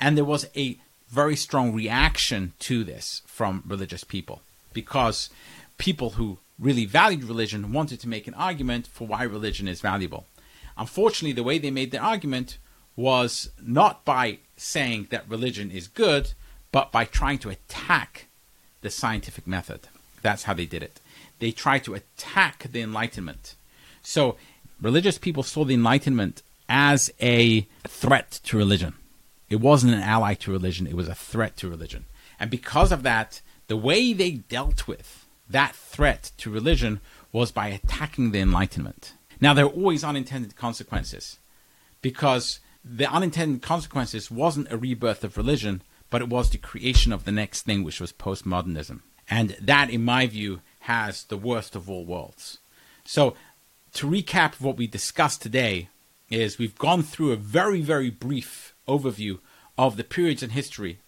And 0.00 0.16
there 0.16 0.24
was 0.24 0.48
a 0.56 0.78
very 1.14 1.36
strong 1.36 1.72
reaction 1.72 2.52
to 2.58 2.82
this 2.82 3.22
from 3.26 3.62
religious 3.66 4.02
people 4.02 4.42
because 4.72 5.30
people 5.78 6.10
who 6.10 6.38
really 6.58 6.84
valued 6.84 7.24
religion 7.24 7.72
wanted 7.72 8.00
to 8.00 8.08
make 8.08 8.26
an 8.26 8.34
argument 8.34 8.86
for 8.86 9.06
why 9.06 9.22
religion 9.22 9.68
is 9.68 9.80
valuable. 9.80 10.26
Unfortunately, 10.76 11.32
the 11.32 11.42
way 11.42 11.58
they 11.58 11.70
made 11.70 11.92
their 11.92 12.02
argument 12.02 12.58
was 12.96 13.50
not 13.62 14.04
by 14.04 14.38
saying 14.56 15.06
that 15.10 15.28
religion 15.28 15.70
is 15.70 15.86
good, 15.86 16.32
but 16.72 16.90
by 16.90 17.04
trying 17.04 17.38
to 17.38 17.50
attack 17.50 18.26
the 18.82 18.90
scientific 18.90 19.46
method. 19.46 19.80
That's 20.22 20.44
how 20.44 20.54
they 20.54 20.66
did 20.66 20.82
it. 20.82 21.00
They 21.38 21.52
tried 21.52 21.84
to 21.84 21.94
attack 21.94 22.66
the 22.70 22.82
Enlightenment. 22.82 23.54
So, 24.02 24.36
religious 24.80 25.18
people 25.18 25.42
saw 25.42 25.64
the 25.64 25.74
Enlightenment 25.74 26.42
as 26.68 27.12
a 27.20 27.66
threat 27.86 28.40
to 28.44 28.56
religion. 28.56 28.94
It 29.48 29.60
wasn't 29.60 29.94
an 29.94 30.00
ally 30.00 30.34
to 30.34 30.52
religion, 30.52 30.86
it 30.86 30.96
was 30.96 31.08
a 31.08 31.14
threat 31.14 31.56
to 31.58 31.68
religion. 31.68 32.06
And 32.40 32.50
because 32.50 32.92
of 32.92 33.02
that, 33.02 33.40
the 33.68 33.76
way 33.76 34.12
they 34.12 34.32
dealt 34.32 34.88
with 34.88 35.26
that 35.48 35.74
threat 35.74 36.32
to 36.38 36.50
religion 36.50 37.00
was 37.32 37.52
by 37.52 37.68
attacking 37.68 38.30
the 38.30 38.40
Enlightenment. 38.40 39.14
Now, 39.40 39.54
there 39.54 39.66
are 39.66 39.70
always 39.70 40.04
unintended 40.04 40.56
consequences 40.56 41.38
because 42.00 42.60
the 42.84 43.10
unintended 43.10 43.62
consequences 43.62 44.30
wasn't 44.30 44.70
a 44.70 44.76
rebirth 44.76 45.24
of 45.24 45.36
religion, 45.36 45.82
but 46.10 46.22
it 46.22 46.28
was 46.28 46.50
the 46.50 46.58
creation 46.58 47.12
of 47.12 47.24
the 47.24 47.32
next 47.32 47.62
thing, 47.62 47.82
which 47.82 48.00
was 48.00 48.12
postmodernism. 48.12 49.00
And 49.28 49.56
that, 49.60 49.90
in 49.90 50.04
my 50.04 50.26
view, 50.26 50.60
has 50.80 51.24
the 51.24 51.36
worst 51.36 51.74
of 51.74 51.88
all 51.88 52.04
worlds. 52.04 52.58
So, 53.04 53.34
to 53.94 54.06
recap 54.06 54.60
what 54.60 54.76
we 54.76 54.86
discussed 54.86 55.40
today, 55.40 55.88
is 56.30 56.58
we've 56.58 56.78
gone 56.78 57.02
through 57.02 57.32
a 57.32 57.36
very, 57.36 57.80
very 57.80 58.10
brief 58.10 58.73
overview 58.86 59.38
of 59.76 59.96
the 59.96 60.04
periods 60.04 60.42
in 60.42 60.50
history, 60.50 60.98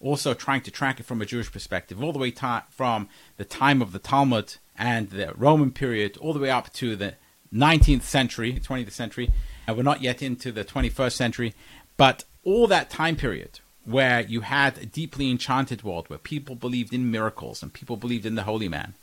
also 0.00 0.34
trying 0.34 0.60
to 0.62 0.70
track 0.70 1.00
it 1.00 1.06
from 1.06 1.20
a 1.20 1.26
Jewish 1.26 1.50
perspective, 1.50 2.02
all 2.02 2.12
the 2.12 2.18
way 2.18 2.30
ta- 2.30 2.66
from 2.70 3.08
the 3.36 3.44
time 3.44 3.82
of 3.82 3.92
the 3.92 3.98
Talmud 3.98 4.56
and 4.76 5.10
the 5.10 5.32
Roman 5.36 5.72
period, 5.72 6.16
all 6.18 6.32
the 6.32 6.40
way 6.40 6.50
up 6.50 6.72
to 6.74 6.96
the 6.96 7.14
19th 7.52 8.02
century, 8.02 8.52
20th 8.54 8.92
century, 8.92 9.30
and 9.66 9.76
we're 9.76 9.82
not 9.82 10.02
yet 10.02 10.22
into 10.22 10.52
the 10.52 10.64
21st 10.64 11.12
century, 11.12 11.54
but 11.96 12.24
all 12.44 12.66
that 12.66 12.90
time 12.90 13.16
period 13.16 13.60
where 13.84 14.20
you 14.20 14.40
had 14.40 14.76
a 14.78 14.86
deeply 14.86 15.30
enchanted 15.30 15.84
world 15.84 16.10
where 16.10 16.18
people 16.18 16.56
believed 16.56 16.92
in 16.92 17.10
miracles 17.10 17.62
and 17.62 17.72
people 17.72 17.96
believed 17.96 18.26
in 18.26 18.34
the 18.34 18.42
holy 18.42 18.68
man. 18.68 18.94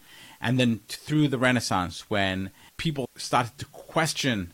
And 0.42 0.60
then 0.60 0.82
through 0.90 1.30
the 1.30 1.38
Renaissance, 1.38 2.10
when 2.10 2.52
people 2.76 3.08
started 3.16 3.58
to 3.60 3.66
question 3.68 4.54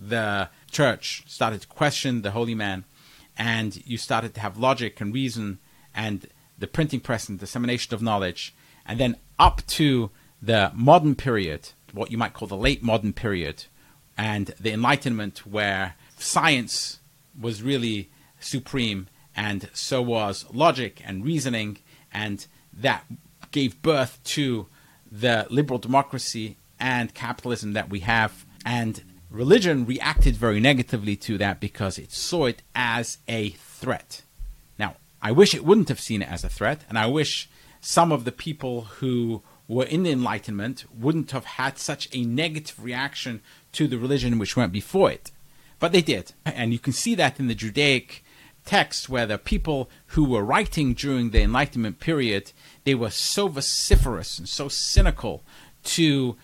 the 0.00 0.48
church, 0.70 1.24
started 1.26 1.62
to 1.62 1.66
question 1.66 2.22
the 2.22 2.30
holy 2.30 2.54
man, 2.54 2.84
and 3.36 3.84
you 3.86 3.96
started 3.96 4.34
to 4.34 4.40
have 4.40 4.56
logic 4.56 5.00
and 5.00 5.12
reason 5.12 5.58
and 5.94 6.28
the 6.58 6.66
printing 6.66 7.00
press 7.00 7.28
and 7.28 7.38
dissemination 7.38 7.94
of 7.94 8.02
knowledge, 8.02 8.54
and 8.86 9.00
then 9.00 9.16
up 9.38 9.66
to 9.66 10.10
the 10.40 10.70
modern 10.74 11.14
period, 11.14 11.70
what 11.92 12.10
you 12.10 12.18
might 12.18 12.32
call 12.32 12.48
the 12.48 12.56
late 12.56 12.82
modern 12.82 13.12
period, 13.12 13.64
and 14.16 14.54
the 14.60 14.72
Enlightenment, 14.72 15.46
where 15.46 15.94
science 16.18 17.00
was 17.40 17.62
really 17.62 18.10
supreme, 18.38 19.08
and 19.34 19.68
so 19.72 20.00
was 20.00 20.44
logic 20.52 21.02
and 21.04 21.24
reasoning, 21.24 21.78
and 22.12 22.46
that 22.72 23.04
gave 23.50 23.80
birth 23.82 24.20
to 24.24 24.68
the 25.10 25.46
liberal 25.50 25.78
democracy 25.78 26.56
and 26.78 27.14
capitalism 27.14 27.72
that 27.72 27.88
we 27.88 28.00
have. 28.00 28.44
And 28.64 29.02
religion 29.34 29.84
reacted 29.84 30.36
very 30.36 30.60
negatively 30.60 31.16
to 31.16 31.36
that 31.38 31.58
because 31.58 31.98
it 31.98 32.12
saw 32.12 32.46
it 32.46 32.62
as 32.74 33.18
a 33.26 33.50
threat. 33.50 34.22
Now, 34.78 34.96
I 35.20 35.32
wish 35.32 35.54
it 35.54 35.64
wouldn't 35.64 35.88
have 35.88 36.00
seen 36.00 36.22
it 36.22 36.30
as 36.30 36.44
a 36.44 36.48
threat, 36.48 36.84
and 36.88 36.96
I 36.98 37.06
wish 37.06 37.48
some 37.80 38.12
of 38.12 38.24
the 38.24 38.32
people 38.32 38.82
who 38.82 39.42
were 39.66 39.84
in 39.84 40.04
the 40.04 40.12
Enlightenment 40.12 40.84
wouldn't 40.96 41.32
have 41.32 41.44
had 41.44 41.78
such 41.78 42.08
a 42.12 42.24
negative 42.24 42.82
reaction 42.82 43.42
to 43.72 43.88
the 43.88 43.98
religion 43.98 44.38
which 44.38 44.56
went 44.56 44.72
before 44.72 45.10
it. 45.10 45.32
But 45.80 45.92
they 45.92 46.02
did. 46.02 46.32
And 46.46 46.72
you 46.72 46.78
can 46.78 46.92
see 46.92 47.14
that 47.16 47.40
in 47.40 47.48
the 47.48 47.54
Judaic 47.54 48.24
texts 48.64 49.08
where 49.08 49.26
the 49.26 49.36
people 49.36 49.90
who 50.08 50.24
were 50.24 50.44
writing 50.44 50.94
during 50.94 51.30
the 51.30 51.42
Enlightenment 51.42 51.98
period, 51.98 52.52
they 52.84 52.94
were 52.94 53.10
so 53.10 53.48
vociferous 53.48 54.38
and 54.38 54.48
so 54.48 54.68
cynical 54.68 55.42
to 55.82 56.36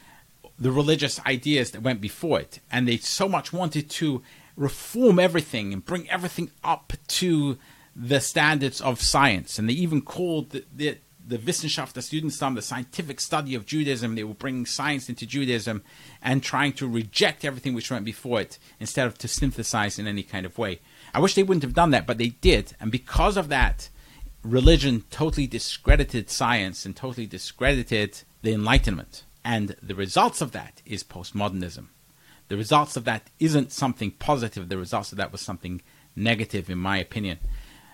the 0.61 0.71
religious 0.71 1.19
ideas 1.27 1.71
that 1.71 1.83
went 1.83 2.01
before 2.01 2.39
it. 2.39 2.61
And 2.71 2.87
they 2.87 2.99
so 2.99 3.29
much 3.29 3.53
wanted 3.53 3.89
to 3.91 4.23
reform 4.57 5.19
everything 5.19 5.73
and 5.73 5.85
bring 5.85 6.09
everything 6.11 6.51
up 6.63 6.93
to 7.09 7.59
the 7.97 8.21
standards 8.21 8.81
of 8.81 9.01
science. 9.01 9.59
And 9.59 9.69
they 9.69 9.75
even 9.75 10.03
called 10.03 10.51
the, 10.51 10.65
the 10.75 10.99
the 11.27 11.39
Wissenschaft 11.39 11.93
des 11.93 12.01
Judentum, 12.01 12.57
the 12.57 12.63
scientific 12.63 13.21
study 13.21 13.55
of 13.55 13.65
Judaism. 13.65 14.15
They 14.15 14.25
were 14.25 14.35
bringing 14.35 14.67
science 14.67 15.09
into 15.09 15.27
Judaism 15.27 15.85
and 16.21 16.43
trying 16.43 16.73
to 16.75 16.89
reject 16.89 17.45
everything 17.45 17.73
which 17.73 17.91
went 17.91 18.05
before 18.05 18.41
it 18.41 18.59
instead 18.81 19.07
of 19.07 19.17
to 19.19 19.29
synthesize 19.29 19.99
in 19.99 20.09
any 20.09 20.25
kind 20.25 20.45
of 20.45 20.59
way. 20.59 20.81
I 21.15 21.21
wish 21.21 21.35
they 21.35 21.45
wouldn't 21.45 21.63
have 21.63 21.75
done 21.75 21.91
that, 21.91 22.07
but 22.07 22.19
they 22.19 22.31
did. 22.31 22.75
And 22.81 22.91
because 22.91 23.37
of 23.37 23.49
that, 23.49 23.91
religion 24.43 25.05
totally 25.11 25.47
discredited 25.47 26.31
science 26.31 26.85
and 26.85 26.97
totally 26.97 27.27
discredited 27.27 28.23
the 28.43 28.53
Enlightenment. 28.53 29.25
And 29.45 29.77
the 29.83 29.95
results 29.95 30.41
of 30.41 30.53
that 30.53 30.83
is 30.85 31.03
postmodernism. 31.03 31.87
The 32.49 32.57
results 32.57 32.97
of 32.97 33.05
that 33.05 33.31
isn't 33.39 33.73
something 33.73 34.11
positive. 34.13 34.69
The 34.69 34.77
results 34.77 35.13
of 35.13 35.19
that 35.19 35.33
was 35.33 35.41
something 35.41 35.83
negative, 36.17 36.69
in 36.69 36.79
my 36.79 36.99
opinion. 36.99 37.39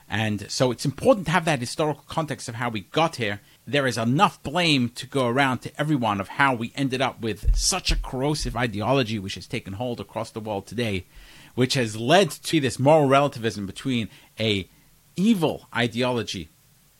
And 0.08 0.50
so 0.50 0.70
it's 0.70 0.84
important 0.84 1.26
to 1.26 1.32
have 1.32 1.44
that 1.46 1.58
historical 1.58 2.04
context 2.06 2.48
of 2.48 2.54
how 2.54 2.68
we 2.68 2.82
got 2.82 3.16
here. 3.16 3.40
There 3.66 3.86
is 3.86 3.98
enough 3.98 4.40
blame 4.42 4.90
to 4.90 5.06
go 5.06 5.26
around 5.26 5.58
to 5.58 5.80
everyone 5.80 6.20
of 6.20 6.28
how 6.28 6.54
we 6.54 6.72
ended 6.76 7.02
up 7.02 7.20
with 7.20 7.56
such 7.56 7.90
a 7.90 7.96
corrosive 7.96 8.56
ideology 8.56 9.18
which 9.18 9.34
has 9.34 9.46
taken 9.46 9.74
hold 9.74 10.00
across 10.00 10.30
the 10.30 10.40
world 10.40 10.66
today, 10.66 11.06
which 11.54 11.74
has 11.74 11.96
led 11.96 12.30
to 12.30 12.60
this 12.60 12.78
moral 12.78 13.08
relativism 13.08 13.66
between 13.66 14.08
a 14.38 14.68
evil 15.16 15.66
ideology 15.74 16.50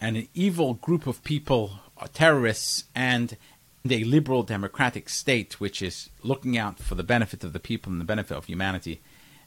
and 0.00 0.16
an 0.16 0.28
evil 0.34 0.74
group 0.74 1.06
of 1.06 1.22
people, 1.22 1.78
uh, 1.98 2.08
terrorists, 2.12 2.84
and 2.94 3.36
a 3.92 4.04
liberal 4.04 4.42
democratic 4.42 5.08
state 5.08 5.60
which 5.60 5.82
is 5.82 6.10
looking 6.22 6.56
out 6.56 6.78
for 6.78 6.94
the 6.94 7.02
benefit 7.02 7.44
of 7.44 7.52
the 7.52 7.60
people 7.60 7.92
and 7.92 8.00
the 8.00 8.04
benefit 8.04 8.36
of 8.36 8.46
humanity. 8.46 9.00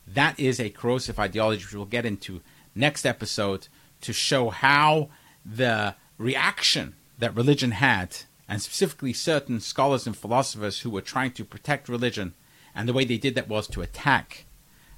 That 0.08 0.40
is 0.40 0.60
a 0.60 0.70
corrosive 0.70 1.20
ideology 1.20 1.64
which 1.64 1.74
we'll 1.74 1.86
get 1.86 2.06
into 2.06 2.42
next 2.76 3.06
episode 3.06 3.68
to 4.02 4.14
show 4.14 4.50
how 4.50 5.10
the 5.46 5.96
reaction 6.18 6.96
that 7.18 7.36
religion 7.36 7.72
had, 7.72 8.18
and 8.48 8.62
specifically 8.62 9.14
certain 9.14 9.60
scholars 9.60 10.08
and 10.08 10.16
philosophers 10.16 10.80
who 10.82 10.90
were 10.90 11.02
trying 11.02 11.32
to 11.32 11.46
protect 11.46 11.90
religion, 11.90 12.34
and 12.74 12.88
the 12.88 12.94
way 12.94 13.06
they 13.06 13.18
did 13.18 13.36
that 13.36 13.48
was 13.48 13.68
to 13.68 13.82
attack 13.82 14.46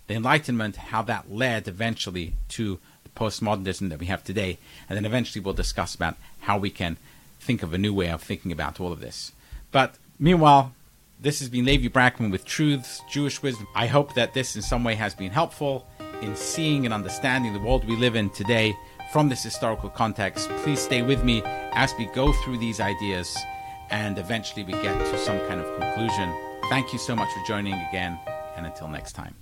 the 0.07 0.13
Enlightenment, 0.15 0.75
how 0.75 1.01
that 1.03 1.31
led 1.31 1.67
eventually 1.67 2.33
to 2.49 2.79
the 3.03 3.09
postmodernism 3.09 3.89
that 3.89 3.99
we 3.99 4.07
have 4.07 4.23
today. 4.23 4.57
And 4.89 4.97
then 4.97 5.05
eventually 5.05 5.43
we'll 5.43 5.53
discuss 5.53 5.95
about 5.95 6.17
how 6.41 6.57
we 6.57 6.69
can 6.69 6.97
think 7.41 7.63
of 7.63 7.73
a 7.73 7.77
new 7.77 7.93
way 7.93 8.09
of 8.09 8.21
thinking 8.21 8.51
about 8.51 8.79
all 8.79 8.91
of 8.91 8.99
this. 8.99 9.33
But 9.71 9.95
meanwhile, 10.19 10.73
this 11.19 11.39
has 11.39 11.49
been 11.49 11.65
Levi 11.65 11.87
Brackman 11.87 12.31
with 12.31 12.45
Truths, 12.45 13.01
Jewish 13.09 13.41
Wisdom. 13.43 13.67
I 13.75 13.87
hope 13.87 14.13
that 14.15 14.33
this 14.33 14.55
in 14.55 14.61
some 14.61 14.83
way 14.83 14.95
has 14.95 15.13
been 15.13 15.31
helpful 15.31 15.87
in 16.21 16.35
seeing 16.35 16.85
and 16.85 16.93
understanding 16.93 17.53
the 17.53 17.59
world 17.59 17.85
we 17.85 17.95
live 17.95 18.15
in 18.15 18.29
today 18.29 18.75
from 19.11 19.29
this 19.29 19.43
historical 19.43 19.89
context. 19.89 20.49
Please 20.63 20.79
stay 20.79 21.01
with 21.01 21.23
me 21.23 21.41
as 21.73 21.93
we 21.97 22.05
go 22.07 22.31
through 22.31 22.57
these 22.57 22.79
ideas 22.79 23.37
and 23.91 24.17
eventually 24.17 24.63
we 24.63 24.71
get 24.71 24.97
to 24.99 25.17
some 25.17 25.39
kind 25.47 25.59
of 25.59 25.79
conclusion. 25.79 26.33
Thank 26.69 26.93
you 26.93 26.99
so 26.99 27.15
much 27.15 27.29
for 27.33 27.43
joining 27.45 27.73
again, 27.73 28.17
and 28.55 28.65
until 28.65 28.87
next 28.87 29.11
time. 29.11 29.40